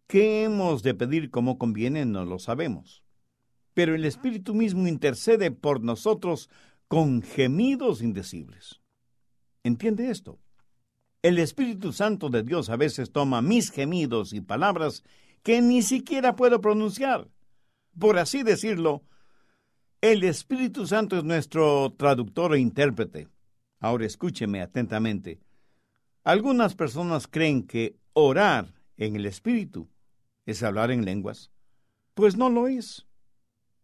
¿qué 0.06 0.44
hemos 0.44 0.82
de 0.82 0.94
pedir 0.94 1.30
como 1.30 1.58
conviene? 1.58 2.04
No 2.04 2.24
lo 2.24 2.38
sabemos 2.38 3.02
pero 3.74 3.94
el 3.94 4.04
Espíritu 4.04 4.54
mismo 4.54 4.86
intercede 4.86 5.50
por 5.50 5.82
nosotros 5.82 6.50
con 6.88 7.22
gemidos 7.22 8.02
indecibles. 8.02 8.80
¿Entiende 9.62 10.10
esto? 10.10 10.38
El 11.22 11.38
Espíritu 11.38 11.92
Santo 11.92 12.28
de 12.28 12.42
Dios 12.42 12.68
a 12.68 12.76
veces 12.76 13.12
toma 13.12 13.42
mis 13.42 13.70
gemidos 13.70 14.32
y 14.32 14.40
palabras 14.40 15.04
que 15.42 15.62
ni 15.62 15.82
siquiera 15.82 16.36
puedo 16.36 16.60
pronunciar. 16.60 17.28
Por 17.98 18.18
así 18.18 18.42
decirlo, 18.42 19.02
el 20.00 20.24
Espíritu 20.24 20.86
Santo 20.86 21.16
es 21.16 21.24
nuestro 21.24 21.94
traductor 21.96 22.54
e 22.54 22.58
intérprete. 22.58 23.28
Ahora 23.82 24.06
escúcheme 24.06 24.62
atentamente. 24.62 25.40
Algunas 26.22 26.76
personas 26.76 27.26
creen 27.26 27.66
que 27.66 27.96
orar 28.12 28.72
en 28.96 29.16
el 29.16 29.26
Espíritu 29.26 29.88
es 30.46 30.62
hablar 30.62 30.92
en 30.92 31.04
lenguas. 31.04 31.50
Pues 32.14 32.36
no 32.36 32.48
lo 32.48 32.68
es. 32.68 33.08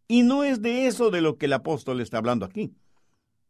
Y 0.06 0.22
no 0.22 0.44
es 0.44 0.62
de 0.62 0.86
eso 0.86 1.10
de 1.10 1.20
lo 1.20 1.36
que 1.36 1.46
el 1.46 1.52
apóstol 1.52 2.00
está 2.00 2.18
hablando 2.18 2.46
aquí. 2.46 2.76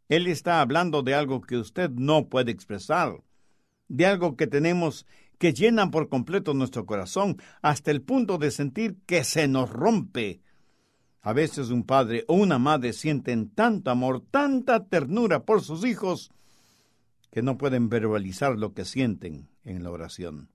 Él 0.09 0.27
está 0.27 0.63
hablando 0.63 1.03
de 1.03 1.15
algo 1.15 1.43
que 1.43 1.59
usted 1.59 1.91
no 1.91 2.31
puede 2.31 2.51
expresar, 2.51 3.23
de 3.89 4.07
algo 4.07 4.35
que 4.35 4.47
tenemos 4.47 5.05
que 5.37 5.53
llenan 5.53 5.91
por 5.91 6.09
completo 6.09 6.55
nuestro 6.55 6.87
corazón 6.87 7.37
hasta 7.61 7.91
el 7.91 8.01
punto 8.01 8.39
de 8.39 8.51
sentir 8.53 8.97
que 9.05 9.23
se 9.23 9.49
nos 9.49 9.69
rompe. 9.69 10.41
A 11.21 11.35
veces 11.35 11.69
un 11.69 11.85
padre 11.85 12.25
o 12.27 12.37
una 12.37 12.59
madre 12.59 12.95
sienten 12.95 13.51
tanto 13.51 13.91
amor, 13.91 14.23
tanta 14.31 14.87
ternura 14.87 15.45
por 15.45 15.61
sus 15.61 15.85
hijos, 15.85 16.33
que 17.31 17.43
no 17.43 17.59
pueden 17.59 17.89
verbalizar 17.89 18.59
lo 18.59 18.73
que 18.75 18.85
sienten 18.85 19.49
en 19.65 19.83
la 19.83 19.91
oración. 19.91 20.51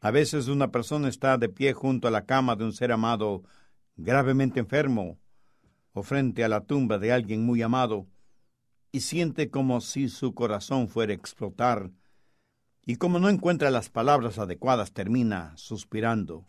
A 0.00 0.10
veces 0.10 0.48
una 0.48 0.70
persona 0.70 1.08
está 1.08 1.38
de 1.38 1.48
pie 1.48 1.72
junto 1.72 2.08
a 2.08 2.10
la 2.10 2.26
cama 2.26 2.56
de 2.56 2.64
un 2.64 2.72
ser 2.72 2.92
amado 2.92 3.42
gravemente 3.96 4.60
enfermo 4.60 5.18
o 5.92 6.02
frente 6.02 6.44
a 6.44 6.48
la 6.48 6.60
tumba 6.60 6.98
de 6.98 7.12
alguien 7.12 7.44
muy 7.44 7.62
amado 7.62 8.06
y 8.92 9.00
siente 9.00 9.50
como 9.50 9.80
si 9.80 10.08
su 10.08 10.34
corazón 10.34 10.88
fuera 10.88 11.12
a 11.12 11.16
explotar 11.16 11.90
y 12.84 12.96
como 12.96 13.18
no 13.18 13.28
encuentra 13.28 13.70
las 13.70 13.90
palabras 13.90 14.38
adecuadas 14.38 14.92
termina 14.92 15.56
suspirando, 15.56 16.46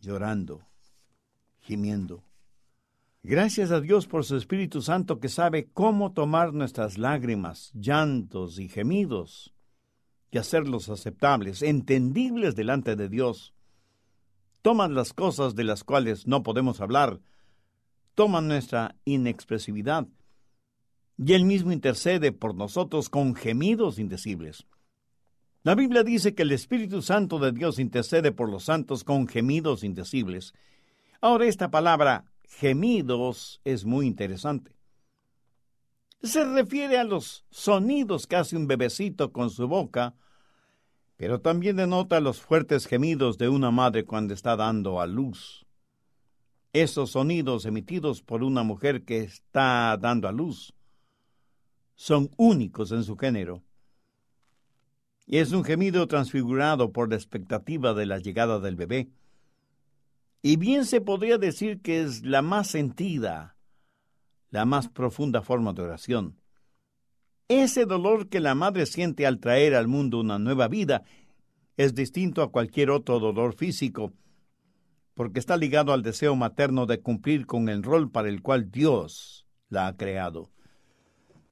llorando, 0.00 0.66
gimiendo. 1.60 2.24
Gracias 3.24 3.70
a 3.70 3.80
Dios 3.80 4.08
por 4.08 4.24
su 4.24 4.36
Espíritu 4.36 4.82
Santo 4.82 5.20
que 5.20 5.28
sabe 5.28 5.68
cómo 5.72 6.12
tomar 6.12 6.52
nuestras 6.52 6.98
lágrimas, 6.98 7.70
llantos 7.72 8.58
y 8.58 8.68
gemidos 8.68 9.54
y 10.32 10.38
hacerlos 10.38 10.88
aceptables, 10.88 11.62
entendibles 11.62 12.56
delante 12.56 12.96
de 12.96 13.08
Dios 13.08 13.54
toman 14.62 14.94
las 14.94 15.12
cosas 15.12 15.54
de 15.54 15.64
las 15.64 15.84
cuales 15.84 16.26
no 16.26 16.42
podemos 16.42 16.80
hablar, 16.80 17.20
toman 18.14 18.48
nuestra 18.48 18.94
inexpresividad, 19.04 20.06
y 21.18 21.34
Él 21.34 21.44
mismo 21.44 21.72
intercede 21.72 22.32
por 22.32 22.54
nosotros 22.54 23.10
con 23.10 23.34
gemidos 23.34 23.98
indecibles. 23.98 24.66
La 25.64 25.74
Biblia 25.74 26.02
dice 26.02 26.34
que 26.34 26.42
el 26.42 26.52
Espíritu 26.52 27.02
Santo 27.02 27.38
de 27.38 27.52
Dios 27.52 27.78
intercede 27.78 28.32
por 28.32 28.48
los 28.48 28.64
santos 28.64 29.04
con 29.04 29.28
gemidos 29.28 29.84
indecibles. 29.84 30.54
Ahora 31.20 31.46
esta 31.46 31.70
palabra 31.70 32.24
gemidos 32.58 33.60
es 33.64 33.84
muy 33.84 34.06
interesante. 34.06 34.76
Se 36.22 36.44
refiere 36.44 36.98
a 36.98 37.04
los 37.04 37.44
sonidos 37.50 38.26
que 38.26 38.36
hace 38.36 38.56
un 38.56 38.66
bebecito 38.66 39.32
con 39.32 39.50
su 39.50 39.66
boca 39.66 40.14
pero 41.22 41.40
también 41.40 41.76
denota 41.76 42.18
los 42.18 42.40
fuertes 42.40 42.86
gemidos 42.86 43.38
de 43.38 43.48
una 43.48 43.70
madre 43.70 44.04
cuando 44.04 44.34
está 44.34 44.56
dando 44.56 45.00
a 45.00 45.06
luz. 45.06 45.64
Esos 46.72 47.12
sonidos 47.12 47.64
emitidos 47.64 48.22
por 48.22 48.42
una 48.42 48.64
mujer 48.64 49.04
que 49.04 49.20
está 49.20 49.96
dando 50.00 50.26
a 50.26 50.32
luz 50.32 50.74
son 51.94 52.28
únicos 52.36 52.90
en 52.90 53.04
su 53.04 53.16
género. 53.16 53.62
Y 55.24 55.38
es 55.38 55.52
un 55.52 55.62
gemido 55.62 56.08
transfigurado 56.08 56.90
por 56.90 57.08
la 57.08 57.14
expectativa 57.14 57.94
de 57.94 58.06
la 58.06 58.18
llegada 58.18 58.58
del 58.58 58.74
bebé. 58.74 59.08
Y 60.42 60.56
bien 60.56 60.84
se 60.84 61.00
podría 61.00 61.38
decir 61.38 61.80
que 61.80 62.02
es 62.02 62.24
la 62.24 62.42
más 62.42 62.66
sentida, 62.66 63.56
la 64.50 64.64
más 64.64 64.88
profunda 64.88 65.40
forma 65.40 65.72
de 65.72 65.82
oración. 65.82 66.40
Ese 67.46 67.86
dolor 67.86 68.28
que 68.28 68.40
la 68.40 68.56
madre 68.56 68.86
siente 68.86 69.24
al 69.24 69.38
traer 69.38 69.74
al 69.74 69.86
mundo 69.86 70.18
una 70.18 70.40
nueva 70.40 70.66
vida 70.66 71.04
es 71.76 71.94
distinto 71.94 72.42
a 72.42 72.50
cualquier 72.50 72.90
otro 72.90 73.20
dolor 73.20 73.54
físico, 73.54 74.12
porque 75.14 75.38
está 75.38 75.56
ligado 75.56 75.92
al 75.92 76.02
deseo 76.02 76.34
materno 76.34 76.86
de 76.86 77.00
cumplir 77.00 77.46
con 77.46 77.68
el 77.68 77.82
rol 77.82 78.10
para 78.10 78.28
el 78.28 78.42
cual 78.42 78.70
Dios 78.70 79.46
la 79.68 79.86
ha 79.86 79.96
creado. 79.96 80.50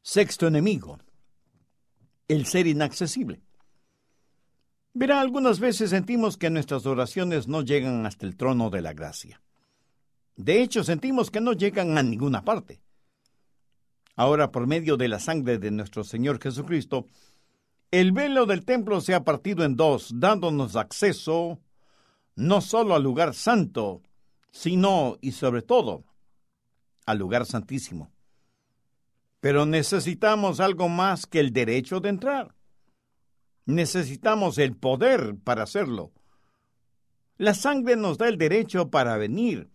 Sexto 0.03 0.47
enemigo, 0.47 0.99
el 2.27 2.47
ser 2.47 2.67
inaccesible. 2.67 3.43
Verá, 4.93 5.21
algunas 5.21 5.61
veces 5.61 5.91
sentimos 5.91 6.37
que 6.37 6.51
nuestras 6.51 6.85
oraciones 6.87 7.47
no 7.47 7.63
llegan 7.63 8.07
hasta 8.07 8.27
el 8.27 8.37
trono 8.37 8.71
de 8.71 8.83
la 8.83 8.93
gracia. 8.93 9.41
De 10.37 10.63
hecho, 10.63 10.83
sentimos 10.83 11.31
que 11.31 11.41
no 11.41 11.53
llegan 11.53 11.97
a 11.97 12.03
ninguna 12.03 12.45
parte. 12.45 12.81
Ahora, 14.17 14.51
por 14.51 14.67
medio 14.67 14.97
de 14.97 15.09
la 15.09 15.21
sangre 15.21 15.59
de 15.59 15.71
nuestro 15.71 16.03
Señor 16.03 16.41
Jesucristo, 16.41 17.07
el 17.91 18.13
velo 18.13 18.47
del 18.47 18.65
templo 18.65 19.01
se 19.01 19.15
ha 19.15 19.25
partido 19.25 19.65
en 19.65 19.77
dos, 19.77 20.13
dándonos 20.15 20.77
acceso 20.77 21.61
no 22.37 22.61
solo 22.61 22.95
al 22.95 23.03
lugar 23.03 23.35
santo, 23.35 24.03
sino 24.51 25.19
y 25.21 25.33
sobre 25.33 25.63
todo 25.63 26.05
al 27.07 27.19
lugar 27.19 27.47
santísimo. 27.47 28.11
Pero 29.41 29.67
necesitamos 29.67 30.61
algo 30.61 30.89
más 30.89 31.27
que 31.27 31.41
el 31.41 31.53
derecho 31.53 32.01
de 32.01 32.09
entrar. 32.09 32.55
Necesitamos 33.67 34.59
el 34.59 34.77
poder 34.77 35.37
para 35.37 35.63
hacerlo. 35.63 36.13
La 37.37 37.55
sangre 37.55 37.97
nos 37.97 38.19
da 38.19 38.29
el 38.29 38.37
derecho 38.37 38.91
para 38.91 39.17
venir, 39.17 39.71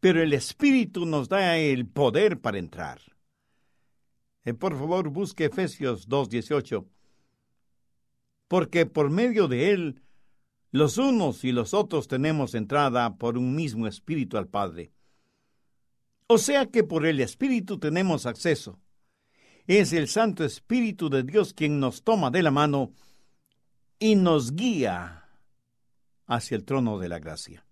pero 0.00 0.22
el 0.22 0.32
Espíritu 0.32 1.06
nos 1.06 1.28
da 1.28 1.56
el 1.56 1.86
poder 1.86 2.40
para 2.40 2.58
entrar. 2.58 3.00
Eh, 4.44 4.54
por 4.54 4.78
favor, 4.78 5.10
busque 5.10 5.46
Efesios 5.46 6.08
2.18, 6.08 6.86
porque 8.46 8.86
por 8.86 9.10
medio 9.10 9.48
de 9.48 9.72
él, 9.72 10.02
los 10.70 10.98
unos 10.98 11.42
y 11.42 11.52
los 11.52 11.74
otros 11.74 12.06
tenemos 12.06 12.54
entrada 12.54 13.16
por 13.16 13.38
un 13.38 13.56
mismo 13.56 13.88
Espíritu 13.88 14.36
al 14.36 14.46
Padre. 14.46 14.92
O 16.28 16.38
sea 16.38 16.66
que 16.66 16.84
por 16.84 17.06
el 17.06 17.20
Espíritu 17.20 17.78
tenemos 17.78 18.26
acceso. 18.26 18.78
Es 19.66 19.92
el 19.92 20.06
Santo 20.08 20.44
Espíritu 20.44 21.08
de 21.08 21.24
Dios 21.24 21.52
quien 21.52 21.80
nos 21.80 22.02
toma 22.02 22.30
de 22.30 22.42
la 22.42 22.50
mano 22.50 22.92
y 23.98 24.14
nos 24.14 24.54
guía 24.54 25.28
hacia 26.26 26.56
el 26.56 26.64
trono 26.64 26.98
de 26.98 27.08
la 27.08 27.18
gracia. 27.18 27.64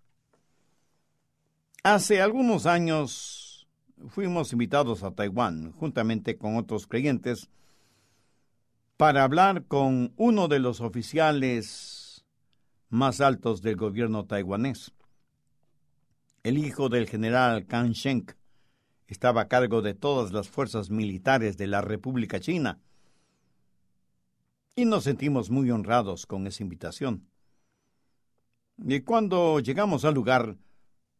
Hace 1.83 2.21
algunos 2.21 2.65
años 2.65 3.67
fuimos 4.09 4.51
invitados 4.51 5.03
a 5.03 5.11
Taiwán, 5.11 5.71
juntamente 5.73 6.37
con 6.37 6.57
otros 6.57 6.87
creyentes, 6.87 7.49
para 8.97 9.23
hablar 9.23 9.65
con 9.65 10.13
uno 10.17 10.47
de 10.47 10.59
los 10.59 10.81
oficiales 10.81 12.25
más 12.89 13.21
altos 13.21 13.61
del 13.61 13.75
gobierno 13.75 14.25
taiwanés, 14.25 14.93
el 16.43 16.57
hijo 16.57 16.89
del 16.89 17.07
general 17.07 17.65
Kang 17.65 17.91
Sheng, 17.91 18.25
estaba 19.07 19.41
a 19.41 19.47
cargo 19.47 19.81
de 19.81 19.93
todas 19.93 20.31
las 20.31 20.49
fuerzas 20.49 20.89
militares 20.89 21.57
de 21.57 21.67
la 21.67 21.81
República 21.81 22.39
China. 22.39 22.79
Y 24.75 24.85
nos 24.85 25.03
sentimos 25.05 25.49
muy 25.49 25.71
honrados 25.71 26.25
con 26.25 26.47
esa 26.47 26.63
invitación. 26.63 27.27
Y 28.77 29.01
cuando 29.01 29.59
llegamos 29.59 30.03
al 30.05 30.13
lugar, 30.13 30.57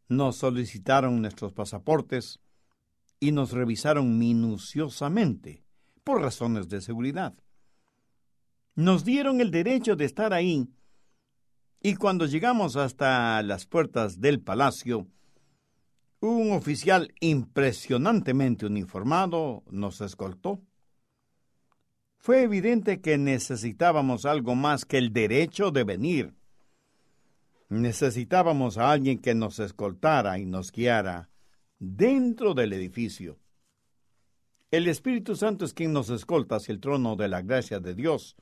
nos 0.09 0.37
solicitaron 0.37 1.21
nuestros 1.21 1.53
pasaportes 1.53 2.39
y 3.19 3.31
nos 3.31 3.51
revisaron 3.51 4.17
minuciosamente 4.17 5.63
por 6.03 6.21
razones 6.21 6.67
de 6.67 6.81
seguridad. 6.81 7.33
Nos 8.75 9.05
dieron 9.05 9.39
el 9.39 9.51
derecho 9.51 9.95
de 9.95 10.05
estar 10.05 10.33
ahí 10.33 10.67
y 11.81 11.95
cuando 11.95 12.25
llegamos 12.25 12.77
hasta 12.77 13.43
las 13.43 13.67
puertas 13.67 14.19
del 14.19 14.41
palacio, 14.41 15.07
un 16.19 16.51
oficial 16.51 17.13
impresionantemente 17.19 18.65
uniformado 18.65 19.63
nos 19.69 20.01
escoltó. 20.01 20.61
Fue 22.17 22.41
evidente 22.41 23.01
que 23.01 23.17
necesitábamos 23.17 24.25
algo 24.25 24.55
más 24.55 24.85
que 24.85 24.97
el 24.97 25.13
derecho 25.13 25.71
de 25.71 25.83
venir. 25.83 26.33
Necesitábamos 27.69 28.77
a 28.77 28.91
alguien 28.91 29.19
que 29.19 29.35
nos 29.35 29.59
escoltara 29.59 30.39
y 30.39 30.45
nos 30.45 30.71
guiara 30.71 31.29
dentro 31.77 32.53
del 32.53 32.73
edificio. 32.73 33.37
El 34.71 34.87
Espíritu 34.87 35.35
Santo 35.35 35.65
es 35.65 35.73
quien 35.73 35.93
nos 35.93 36.09
escolta 36.09 36.55
hacia 36.55 36.73
el 36.73 36.79
trono 36.79 37.15
de 37.15 37.27
la 37.27 37.41
gracia 37.41 37.79
de 37.79 37.93
Dios 37.93 38.35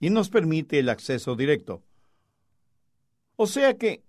y 0.00 0.10
nos 0.10 0.30
permite 0.30 0.78
el 0.78 0.88
acceso 0.88 1.36
directo. 1.36 1.82
O 3.36 3.46
sea 3.46 3.76
que 3.76 4.02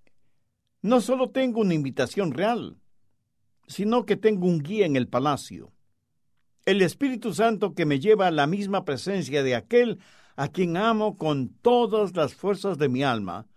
no 0.82 1.02
solo 1.02 1.30
tengo 1.30 1.62
una 1.62 1.74
invitación 1.74 2.32
real, 2.32 2.78
sino 3.68 4.06
que 4.06 4.18
tengo 4.18 4.48
un 4.48 4.60
guía 4.60 4.86
en 4.86 4.96
el 4.96 5.08
palacio, 5.08 5.72
el 6.66 6.82
Espíritu 6.82 7.34
Santo 7.34 7.74
que 7.74 7.86
me 7.86 8.00
lleva 8.00 8.28
a 8.28 8.32
la 8.32 8.48
misma 8.48 8.86
presencia 8.86 9.44
de 9.44 9.56
aquel 9.56 10.00
a 10.36 10.48
quien 10.48 10.78
amo 10.78 11.18
con 11.18 11.50
todas 11.50 12.16
las 12.16 12.34
fuerzas 12.36 12.78
de 12.78 12.90
mi 12.90 13.04
alma, 13.04 13.48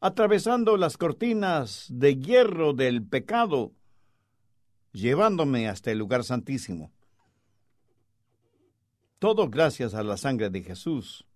atravesando 0.00 0.76
las 0.76 0.96
cortinas 0.96 1.86
de 1.90 2.16
hierro 2.16 2.72
del 2.72 3.04
pecado, 3.04 3.72
llevándome 4.92 5.68
hasta 5.68 5.90
el 5.90 5.98
lugar 5.98 6.24
santísimo. 6.24 6.92
Todo 9.18 9.48
gracias 9.48 9.94
a 9.94 10.02
la 10.02 10.16
sangre 10.16 10.50
de 10.50 10.62
Jesús 10.62 11.26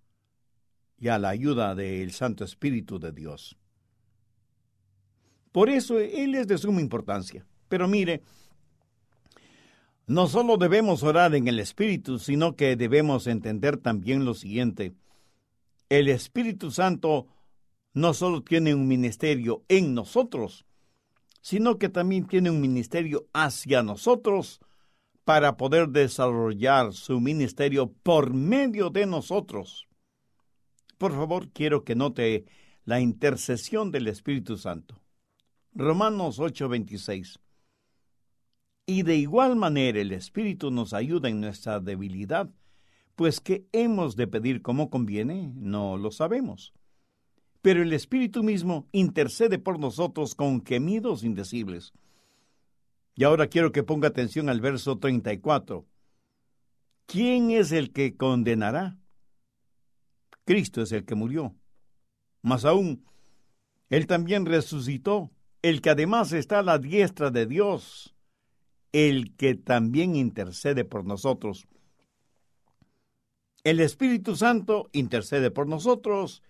y 0.98 1.08
a 1.08 1.18
la 1.18 1.30
ayuda 1.30 1.74
del 1.74 2.12
Santo 2.12 2.44
Espíritu 2.44 2.98
de 3.00 3.10
Dios. 3.10 3.56
Por 5.50 5.68
eso 5.68 5.98
Él 5.98 6.34
es 6.34 6.46
de 6.46 6.58
suma 6.58 6.80
importancia. 6.80 7.46
Pero 7.72 7.88
mire, 7.88 8.20
no 10.06 10.28
solo 10.28 10.58
debemos 10.58 11.02
orar 11.04 11.34
en 11.34 11.48
el 11.48 11.58
Espíritu, 11.58 12.18
sino 12.18 12.54
que 12.54 12.76
debemos 12.76 13.26
entender 13.26 13.78
también 13.78 14.26
lo 14.26 14.34
siguiente. 14.34 14.92
El 15.88 16.08
Espíritu 16.08 16.70
Santo 16.70 17.28
no 17.94 18.12
solo 18.12 18.42
tiene 18.42 18.74
un 18.74 18.86
ministerio 18.88 19.64
en 19.68 19.94
nosotros, 19.94 20.66
sino 21.40 21.78
que 21.78 21.88
también 21.88 22.26
tiene 22.26 22.50
un 22.50 22.60
ministerio 22.60 23.26
hacia 23.32 23.82
nosotros 23.82 24.60
para 25.24 25.56
poder 25.56 25.88
desarrollar 25.88 26.92
su 26.92 27.20
ministerio 27.20 27.90
por 27.90 28.34
medio 28.34 28.90
de 28.90 29.06
nosotros. 29.06 29.88
Por 30.98 31.12
favor, 31.12 31.48
quiero 31.48 31.84
que 31.84 31.94
note 31.94 32.44
la 32.84 33.00
intercesión 33.00 33.90
del 33.90 34.08
Espíritu 34.08 34.58
Santo. 34.58 35.00
Romanos 35.74 36.38
8:26. 36.38 37.38
Y 38.86 39.02
de 39.02 39.16
igual 39.16 39.56
manera 39.56 40.00
el 40.00 40.12
Espíritu 40.12 40.70
nos 40.70 40.92
ayuda 40.92 41.28
en 41.28 41.40
nuestra 41.40 41.78
debilidad, 41.78 42.50
pues 43.14 43.40
¿qué 43.40 43.66
hemos 43.72 44.16
de 44.16 44.26
pedir 44.26 44.62
como 44.62 44.90
conviene? 44.90 45.52
No 45.54 45.96
lo 45.96 46.10
sabemos. 46.10 46.72
Pero 47.60 47.82
el 47.82 47.92
Espíritu 47.92 48.42
mismo 48.42 48.88
intercede 48.90 49.58
por 49.58 49.78
nosotros 49.78 50.34
con 50.34 50.64
gemidos 50.64 51.22
indecibles. 51.22 51.92
Y 53.14 53.22
ahora 53.22 53.46
quiero 53.46 53.70
que 53.70 53.84
ponga 53.84 54.08
atención 54.08 54.48
al 54.48 54.60
verso 54.60 54.98
34. 54.98 55.86
¿Quién 57.06 57.50
es 57.50 57.70
el 57.70 57.92
que 57.92 58.16
condenará? 58.16 58.98
Cristo 60.44 60.82
es 60.82 60.90
el 60.90 61.04
que 61.04 61.14
murió. 61.14 61.54
Más 62.40 62.64
aún, 62.64 63.04
Él 63.90 64.08
también 64.08 64.44
resucitó, 64.44 65.30
el 65.60 65.80
que 65.80 65.90
además 65.90 66.32
está 66.32 66.58
a 66.58 66.62
la 66.62 66.78
diestra 66.78 67.30
de 67.30 67.46
Dios 67.46 68.12
el 68.92 69.34
que 69.36 69.54
también 69.54 70.16
intercede 70.16 70.84
por 70.84 71.04
nosotros. 71.04 71.66
El 73.64 73.80
Espíritu 73.80 74.36
Santo 74.36 74.90
intercede 74.92 75.50
por 75.50 75.66
nosotros 75.66 76.42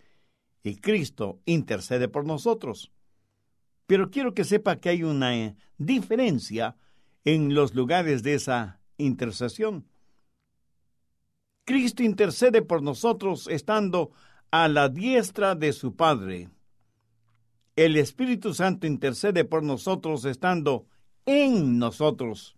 y 0.62 0.76
Cristo 0.76 1.40
intercede 1.44 2.08
por 2.08 2.24
nosotros. 2.24 2.90
Pero 3.86 4.10
quiero 4.10 4.34
que 4.34 4.44
sepa 4.44 4.76
que 4.76 4.88
hay 4.88 5.02
una 5.02 5.36
eh, 5.36 5.56
diferencia 5.76 6.76
en 7.24 7.54
los 7.54 7.74
lugares 7.74 8.22
de 8.22 8.34
esa 8.34 8.80
intercesión. 8.96 9.86
Cristo 11.64 12.02
intercede 12.02 12.62
por 12.62 12.82
nosotros 12.82 13.46
estando 13.48 14.10
a 14.50 14.68
la 14.68 14.88
diestra 14.88 15.54
de 15.54 15.72
su 15.72 15.94
Padre. 15.94 16.48
El 17.76 17.96
Espíritu 17.96 18.52
Santo 18.52 18.86
intercede 18.86 19.44
por 19.44 19.62
nosotros 19.62 20.24
estando 20.24 20.86
en 21.26 21.78
nosotros. 21.78 22.56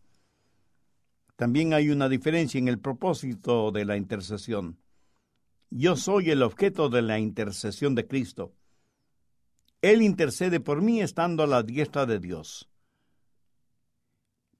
También 1.36 1.74
hay 1.74 1.90
una 1.90 2.08
diferencia 2.08 2.58
en 2.58 2.68
el 2.68 2.78
propósito 2.78 3.72
de 3.72 3.84
la 3.84 3.96
intercesión. 3.96 4.78
Yo 5.70 5.96
soy 5.96 6.30
el 6.30 6.42
objeto 6.42 6.88
de 6.88 7.02
la 7.02 7.18
intercesión 7.18 7.94
de 7.94 8.06
Cristo. 8.06 8.54
Él 9.82 10.02
intercede 10.02 10.60
por 10.60 10.80
mí 10.80 11.02
estando 11.02 11.42
a 11.42 11.46
la 11.46 11.62
diestra 11.62 12.06
de 12.06 12.20
Dios. 12.20 12.70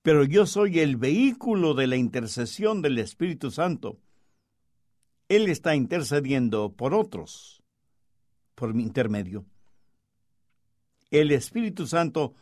Pero 0.03 0.25
yo 0.25 0.45
soy 0.45 0.81
el 0.81 0.97
vehículo 0.97 1.73
de 1.75 1.87
la 1.87 1.97
intercesión 1.97 2.83
del 2.83 2.99
Espíritu 2.99 3.51
Santo. 3.51 4.01
Él 5.29 5.49
está 5.49 5.75
intercediendo 5.75 6.73
por 6.73 6.93
otros, 6.93 7.63
por 8.55 8.75
mi 8.75 8.83
intermedio. 8.83 9.47
El 11.11 11.31
Espíritu 11.31 11.87
Santo 11.87 12.35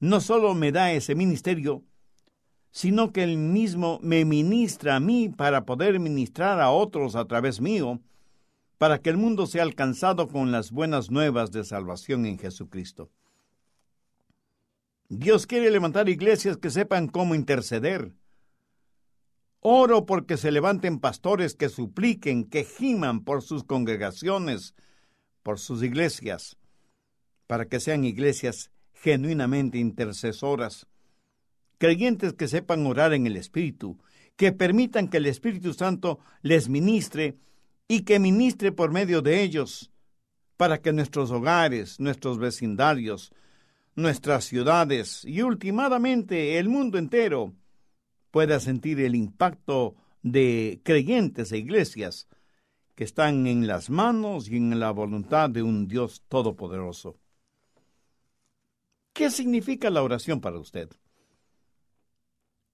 no 0.00 0.20
solo 0.20 0.54
me 0.54 0.72
da 0.72 0.92
ese 0.92 1.14
ministerio, 1.14 1.84
sino 2.70 3.12
que 3.12 3.22
Él 3.22 3.38
mismo 3.38 3.98
me 4.02 4.24
ministra 4.24 4.96
a 4.96 5.00
mí 5.00 5.28
para 5.28 5.64
poder 5.64 6.00
ministrar 6.00 6.60
a 6.60 6.70
otros 6.70 7.14
a 7.16 7.26
través 7.26 7.60
mío, 7.60 8.00
para 8.78 9.00
que 9.00 9.10
el 9.10 9.16
mundo 9.16 9.46
sea 9.46 9.62
alcanzado 9.62 10.28
con 10.28 10.50
las 10.50 10.70
buenas 10.70 11.10
nuevas 11.10 11.52
de 11.52 11.64
salvación 11.64 12.26
en 12.26 12.38
Jesucristo. 12.38 13.10
Dios 15.08 15.46
quiere 15.46 15.70
levantar 15.70 16.08
iglesias 16.08 16.56
que 16.56 16.70
sepan 16.70 17.08
cómo 17.08 17.34
interceder. 17.34 18.12
Oro 19.60 20.04
porque 20.04 20.36
se 20.36 20.50
levanten 20.50 20.98
pastores 20.98 21.54
que 21.54 21.68
supliquen, 21.68 22.44
que 22.44 22.64
giman 22.64 23.22
por 23.22 23.42
sus 23.42 23.64
congregaciones, 23.64 24.74
por 25.42 25.58
sus 25.58 25.82
iglesias 25.82 26.58
para 27.46 27.66
que 27.68 27.80
sean 27.80 28.04
iglesias 28.04 28.70
genuinamente 29.04 29.76
intercesoras, 29.76 30.86
creyentes 31.76 32.32
que 32.32 32.48
sepan 32.48 32.86
orar 32.86 33.12
en 33.12 33.26
el 33.26 33.36
Espíritu, 33.36 33.98
que 34.34 34.50
permitan 34.50 35.08
que 35.08 35.18
el 35.18 35.26
Espíritu 35.26 35.74
Santo 35.74 36.20
les 36.40 36.70
ministre 36.70 37.36
y 37.86 38.00
que 38.00 38.18
ministre 38.18 38.72
por 38.72 38.92
medio 38.92 39.20
de 39.20 39.42
ellos, 39.42 39.90
para 40.56 40.80
que 40.80 40.94
nuestros 40.94 41.30
hogares, 41.30 42.00
nuestros 42.00 42.38
vecindarios, 42.38 43.30
nuestras 43.94 44.46
ciudades 44.46 45.22
y 45.26 45.42
últimamente 45.42 46.58
el 46.58 46.70
mundo 46.70 46.96
entero 46.96 47.52
pueda 48.30 48.58
sentir 48.58 49.00
el 49.00 49.14
impacto 49.14 49.96
de 50.22 50.80
creyentes 50.82 51.52
e 51.52 51.58
iglesias 51.58 52.26
que 52.94 53.04
están 53.04 53.46
en 53.46 53.66
las 53.66 53.90
manos 53.90 54.48
y 54.48 54.56
en 54.56 54.80
la 54.80 54.92
voluntad 54.92 55.50
de 55.50 55.62
un 55.62 55.88
Dios 55.88 56.22
todopoderoso. 56.28 57.18
¿Qué 59.14 59.30
significa 59.30 59.90
la 59.90 60.02
oración 60.02 60.40
para 60.40 60.58
usted? 60.58 60.90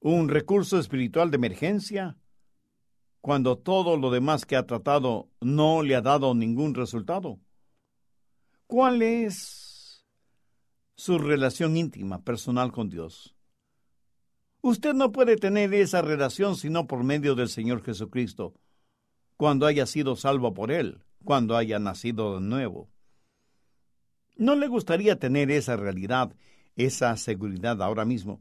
¿Un 0.00 0.30
recurso 0.30 0.78
espiritual 0.78 1.30
de 1.30 1.36
emergencia? 1.36 2.16
Cuando 3.20 3.58
todo 3.58 3.98
lo 3.98 4.10
demás 4.10 4.46
que 4.46 4.56
ha 4.56 4.66
tratado 4.66 5.28
no 5.42 5.82
le 5.82 5.94
ha 5.94 6.00
dado 6.00 6.34
ningún 6.34 6.74
resultado. 6.74 7.38
¿Cuál 8.66 9.02
es 9.02 10.06
su 10.96 11.18
relación 11.18 11.76
íntima, 11.76 12.22
personal 12.22 12.72
con 12.72 12.88
Dios? 12.88 13.36
Usted 14.62 14.94
no 14.94 15.12
puede 15.12 15.36
tener 15.36 15.74
esa 15.74 16.00
relación 16.00 16.56
sino 16.56 16.86
por 16.86 17.04
medio 17.04 17.34
del 17.34 17.50
Señor 17.50 17.82
Jesucristo, 17.82 18.54
cuando 19.36 19.66
haya 19.66 19.84
sido 19.84 20.16
salvo 20.16 20.54
por 20.54 20.72
Él, 20.72 21.02
cuando 21.22 21.54
haya 21.58 21.78
nacido 21.78 22.36
de 22.36 22.40
nuevo. 22.40 22.88
¿No 24.40 24.56
le 24.56 24.68
gustaría 24.68 25.18
tener 25.18 25.50
esa 25.50 25.76
realidad, 25.76 26.34
esa 26.74 27.14
seguridad 27.18 27.82
ahora 27.82 28.06
mismo? 28.06 28.40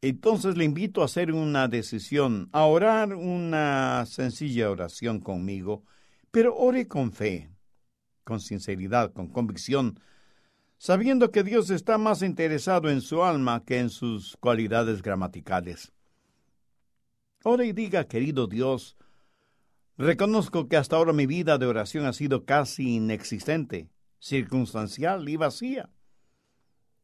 Entonces 0.00 0.56
le 0.56 0.64
invito 0.64 1.02
a 1.02 1.06
hacer 1.06 1.32
una 1.32 1.66
decisión, 1.66 2.48
a 2.52 2.64
orar 2.64 3.12
una 3.12 4.06
sencilla 4.06 4.70
oración 4.70 5.18
conmigo, 5.18 5.82
pero 6.30 6.54
ore 6.54 6.86
con 6.86 7.10
fe, 7.10 7.50
con 8.22 8.38
sinceridad, 8.38 9.12
con 9.12 9.26
convicción, 9.26 9.98
sabiendo 10.78 11.32
que 11.32 11.42
Dios 11.42 11.70
está 11.70 11.98
más 11.98 12.22
interesado 12.22 12.88
en 12.88 13.00
su 13.00 13.24
alma 13.24 13.64
que 13.64 13.80
en 13.80 13.90
sus 13.90 14.36
cualidades 14.36 15.02
gramaticales. 15.02 15.92
Ore 17.42 17.66
y 17.66 17.72
diga, 17.72 18.04
querido 18.04 18.46
Dios, 18.46 18.96
reconozco 19.98 20.68
que 20.68 20.76
hasta 20.76 20.94
ahora 20.94 21.12
mi 21.12 21.26
vida 21.26 21.58
de 21.58 21.66
oración 21.66 22.06
ha 22.06 22.12
sido 22.12 22.44
casi 22.44 22.94
inexistente, 22.94 23.88
circunstancial 24.18 25.28
y 25.28 25.36
vacía. 25.36 25.90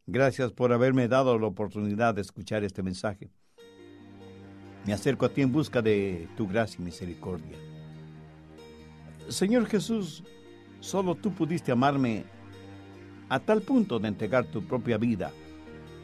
Gracias 0.07 0.53
por 0.53 0.73
haberme 0.73 1.09
dado 1.09 1.39
la 1.39 1.47
oportunidad 1.47 2.15
de 2.15 2.23
escuchar 2.23 2.65
este 2.65 2.83
mensaje. 2.83 3.31
Me 4.85 4.93
acerco 4.93 5.27
a 5.27 5.29
ti 5.29 5.43
en 5.43 5.53
busca 5.53 5.81
de 5.81 6.29
tu 6.37 6.49
gracia 6.49 6.81
y 6.81 6.85
misericordia. 6.85 7.57
Señor 9.29 9.67
Jesús, 9.67 10.25
solo 10.81 11.15
tú 11.15 11.33
pudiste 11.33 11.71
amarme 11.71 12.25
a 13.29 13.39
tal 13.39 13.63
punto 13.63 13.99
de 13.99 14.09
entregar 14.09 14.45
tu 14.47 14.67
propia 14.67 14.99
vida 14.99 15.33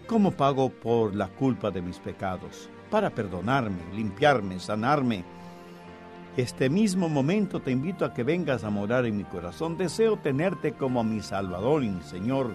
como 0.06 0.30
pago 0.32 0.70
por 0.70 1.14
la 1.14 1.28
culpa 1.28 1.70
de 1.70 1.82
mis 1.82 1.98
pecados, 1.98 2.70
para 2.90 3.10
perdonarme, 3.10 3.82
limpiarme, 3.94 4.58
sanarme. 4.58 5.22
Este 6.38 6.70
mismo 6.70 7.08
momento 7.08 7.58
te 7.58 7.72
invito 7.72 8.04
a 8.04 8.14
que 8.14 8.22
vengas 8.22 8.62
a 8.62 8.70
morar 8.70 9.04
en 9.06 9.16
mi 9.16 9.24
corazón. 9.24 9.76
Deseo 9.76 10.18
tenerte 10.18 10.72
como 10.72 11.02
mi 11.02 11.20
Salvador 11.20 11.82
y 11.82 11.88
mi 11.88 12.00
Señor 12.00 12.54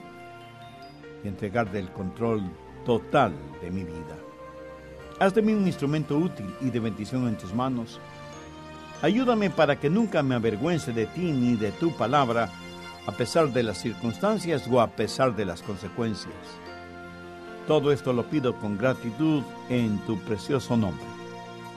y 1.22 1.28
entregarte 1.28 1.80
el 1.80 1.91
control 1.91 2.50
total 2.86 3.34
de 3.62 3.69
mi 3.72 3.84
vida. 3.84 4.15
Haz 5.19 5.34
de 5.34 5.41
mí 5.41 5.52
un 5.52 5.67
instrumento 5.67 6.17
útil 6.17 6.46
y 6.62 6.69
de 6.69 6.80
bendición 6.80 7.28
en 7.28 7.38
tus 7.38 7.54
manos. 7.54 8.00
Ayúdame 9.02 9.50
para 9.50 9.78
que 9.78 9.89
nunca 9.89 10.24
me 10.24 10.36
avergüence 10.36 10.93
de 10.93 11.06
ti 11.08 11.34
ni 11.34 11.58
de 11.58 11.74
tu 11.74 11.91
palabra, 11.98 12.50
a 13.06 13.12
pesar 13.12 13.52
de 13.52 13.63
las 13.63 13.80
circunstancias 13.80 14.65
o 14.72 14.80
a 14.80 14.88
pesar 14.88 15.36
de 15.36 15.43
las 15.43 15.62
consecuencias. 15.62 16.34
Todo 17.67 17.91
esto 17.91 18.13
lo 18.13 18.30
pido 18.30 18.58
con 18.58 18.78
gratitud 18.78 19.43
en 19.67 19.98
tu 20.06 20.17
precioso 20.19 20.78
nombre. 20.78 21.04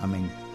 Amén. 0.01 0.46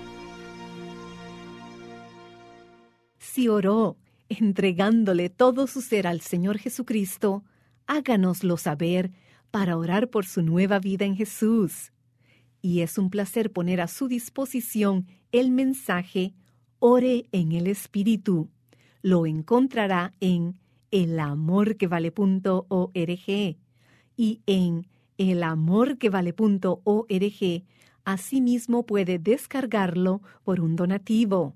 Si 3.34 3.48
oró 3.48 3.96
entregándole 4.28 5.30
todo 5.30 5.66
su 5.66 5.80
ser 5.80 6.06
al 6.06 6.20
Señor 6.20 6.58
Jesucristo, 6.58 7.46
háganoslo 7.88 8.58
saber 8.58 9.14
para 9.52 9.78
orar 9.78 10.10
por 10.10 10.26
su 10.26 10.42
nueva 10.42 10.80
vida 10.80 11.06
en 11.06 11.16
Jesús. 11.16 11.94
Y 12.62 12.82
es 12.82 12.98
un 12.98 13.10
placer 13.10 13.54
poner 13.54 13.80
a 13.80 13.88
su 13.88 14.10
disposición 14.10 15.08
el 15.32 15.50
mensaje 15.50 16.34
Ore 16.80 17.30
en 17.32 17.54
el 17.54 17.68
Espíritu. 17.68 18.50
Lo 19.02 19.26
encontrará 19.26 20.12
en 20.20 20.60
elamorquevale.org 20.92 23.58
y 24.18 24.42
en 24.46 24.88
elamorquevale.org. 25.18 27.64
Asimismo 28.04 28.86
puede 28.86 29.20
descargarlo 29.20 30.22
por 30.44 30.60
un 30.60 30.76
donativo 30.76 31.56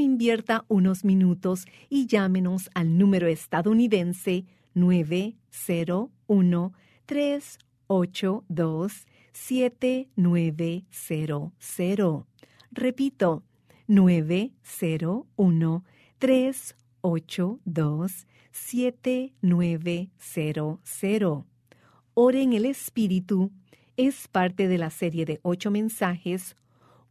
invierta 0.00 0.64
unos 0.68 1.04
minutos 1.04 1.66
y 1.88 2.06
llámenos 2.06 2.70
al 2.74 2.96
número 2.96 3.26
estadounidense 3.26 4.44
901 4.74 6.72
382 7.06 9.06
7900. 9.32 12.24
Repito, 12.70 13.42
901 13.86 15.84
382 16.18 18.26
7900. 18.52 21.44
Ore 22.14 22.42
en 22.42 22.52
el 22.52 22.66
Espíritu 22.66 23.50
es 23.96 24.28
parte 24.28 24.68
de 24.68 24.76
la 24.78 24.90
serie 24.90 25.24
de 25.24 25.40
ocho 25.42 25.70
mensajes, 25.70 26.56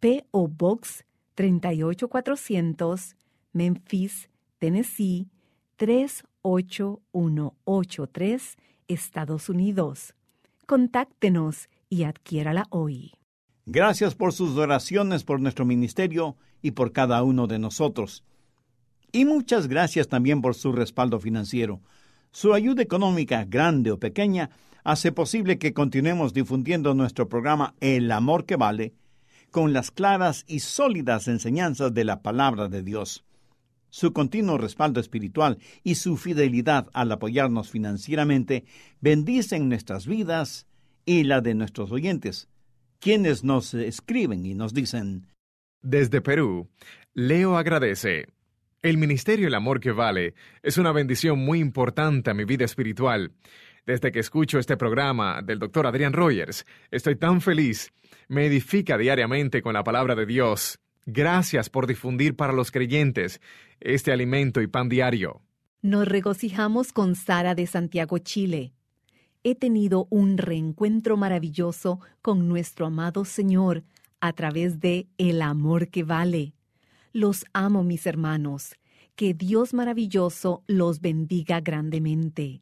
P.O. 0.00 0.48
Box 0.48 1.06
38400, 1.38 3.16
Memphis, 3.52 4.28
Tennessee 4.58 5.28
38183, 5.76 8.56
Estados 8.88 9.48
Unidos. 9.48 10.16
Contáctenos 10.66 11.68
y 11.88 12.02
adquiérala 12.02 12.66
hoy. 12.70 13.12
Gracias 13.66 14.16
por 14.16 14.32
sus 14.32 14.56
oraciones 14.56 15.22
por 15.22 15.40
nuestro 15.40 15.64
ministerio 15.64 16.36
y 16.60 16.72
por 16.72 16.90
cada 16.90 17.22
uno 17.22 17.46
de 17.46 17.60
nosotros. 17.60 18.24
Y 19.12 19.24
muchas 19.24 19.68
gracias 19.68 20.08
también 20.08 20.42
por 20.42 20.56
su 20.56 20.72
respaldo 20.72 21.20
financiero. 21.20 21.80
Su 22.32 22.52
ayuda 22.52 22.82
económica, 22.82 23.44
grande 23.44 23.92
o 23.92 24.00
pequeña, 24.00 24.50
hace 24.82 25.12
posible 25.12 25.60
que 25.60 25.72
continuemos 25.72 26.34
difundiendo 26.34 26.94
nuestro 26.94 27.28
programa 27.28 27.76
El 27.78 28.10
Amor 28.10 28.44
que 28.44 28.56
Vale 28.56 28.92
con 29.50 29.72
las 29.72 29.90
claras 29.90 30.44
y 30.46 30.60
sólidas 30.60 31.28
enseñanzas 31.28 31.92
de 31.94 32.04
la 32.04 32.22
palabra 32.22 32.68
de 32.68 32.82
Dios. 32.82 33.24
su 33.90 34.12
continuo 34.12 34.58
respaldo 34.58 35.00
espiritual 35.00 35.58
y 35.82 35.94
su 35.94 36.18
fidelidad 36.18 36.88
al 36.92 37.10
apoyarnos 37.10 37.70
financieramente 37.70 38.64
bendicen 39.00 39.68
nuestras 39.68 40.06
vidas 40.06 40.66
y 41.06 41.24
la 41.24 41.40
de 41.40 41.54
nuestros 41.54 41.90
oyentes, 41.90 42.48
quienes 43.00 43.44
nos 43.44 43.72
escriben 43.72 44.44
y 44.44 44.54
nos 44.54 44.74
dicen, 44.74 45.26
Desde 45.80 46.20
Perú, 46.20 46.68
Leo 47.14 47.56
agradece. 47.56 48.26
El 48.82 48.98
Ministerio 48.98 49.48
El 49.48 49.54
Amor 49.54 49.80
que 49.80 49.90
Vale 49.90 50.34
es 50.62 50.78
una 50.78 50.92
bendición 50.92 51.38
muy 51.38 51.58
importante 51.58 52.30
a 52.30 52.34
mi 52.34 52.44
vida 52.44 52.64
espiritual. 52.64 53.32
Desde 53.88 54.12
que 54.12 54.18
escucho 54.18 54.58
este 54.58 54.76
programa 54.76 55.40
del 55.40 55.58
doctor 55.58 55.86
Adrián 55.86 56.12
Rogers, 56.12 56.66
estoy 56.90 57.16
tan 57.16 57.40
feliz. 57.40 57.90
Me 58.28 58.44
edifica 58.44 58.98
diariamente 58.98 59.62
con 59.62 59.72
la 59.72 59.82
palabra 59.82 60.14
de 60.14 60.26
Dios. 60.26 60.78
Gracias 61.06 61.70
por 61.70 61.86
difundir 61.86 62.36
para 62.36 62.52
los 62.52 62.70
creyentes 62.70 63.40
este 63.80 64.12
alimento 64.12 64.60
y 64.60 64.66
pan 64.66 64.90
diario. 64.90 65.40
Nos 65.80 66.06
regocijamos 66.06 66.92
con 66.92 67.14
Sara 67.14 67.54
de 67.54 67.66
Santiago, 67.66 68.18
Chile. 68.18 68.74
He 69.42 69.54
tenido 69.54 70.06
un 70.10 70.36
reencuentro 70.36 71.16
maravilloso 71.16 71.98
con 72.20 72.46
nuestro 72.46 72.84
amado 72.84 73.24
Señor 73.24 73.84
a 74.20 74.34
través 74.34 74.80
de 74.80 75.08
El 75.16 75.40
amor 75.40 75.88
que 75.88 76.02
vale. 76.02 76.52
Los 77.14 77.46
amo, 77.54 77.84
mis 77.84 78.04
hermanos. 78.06 78.74
Que 79.14 79.32
Dios 79.32 79.72
maravilloso 79.72 80.62
los 80.66 81.00
bendiga 81.00 81.62
grandemente. 81.62 82.60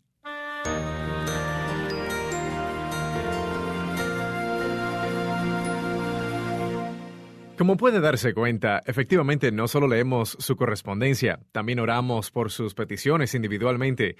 Como 7.57 7.79
puede 7.79 8.01
darse 8.01 8.35
cuenta, 8.35 8.83
efectivamente 8.85 9.51
no 9.51 9.67
solo 9.67 9.89
leemos 9.89 10.37
su 10.39 10.57
correspondencia, 10.57 11.41
también 11.53 11.81
oramos 11.81 12.31
por 12.31 12.51
sus 12.51 12.75
peticiones 12.75 13.35
individualmente. 13.35 14.17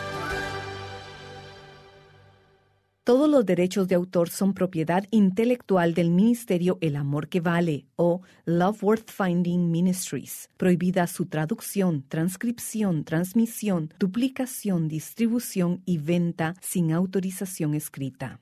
Todos 3.05 3.29
los 3.29 3.45
derechos 3.45 3.87
de 3.87 3.97
autor 3.97 4.31
son 4.31 4.55
propiedad 4.55 5.05
intelectual 5.11 5.93
del 5.93 6.11
Ministerio 6.11 6.79
El 6.81 6.97
Amor 6.97 7.29
que 7.29 7.41
Vale 7.41 7.85
o 7.97 8.23
Love 8.47 8.83
Worth 8.83 9.11
Finding 9.11 9.71
Ministries. 9.71 10.49
Prohibida 10.57 11.07
su 11.07 11.27
traducción, 11.27 12.07
transcripción, 12.09 13.05
transmisión, 13.05 13.93
duplicación, 13.99 14.89
distribución 14.89 15.83
y 15.85 15.99
venta 15.99 16.55
sin 16.63 16.93
autorización 16.93 17.75
escrita. 17.75 18.41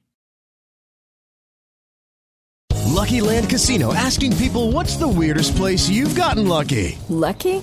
Lucky 2.94 3.20
Land 3.20 3.48
Casino 3.48 3.92
asking 3.92 4.32
people 4.36 4.70
what's 4.70 4.96
the 4.96 5.08
weirdest 5.08 5.56
place 5.56 5.90
you've 5.90 6.14
gotten 6.14 6.46
lucky? 6.46 6.98
Lucky? 7.08 7.62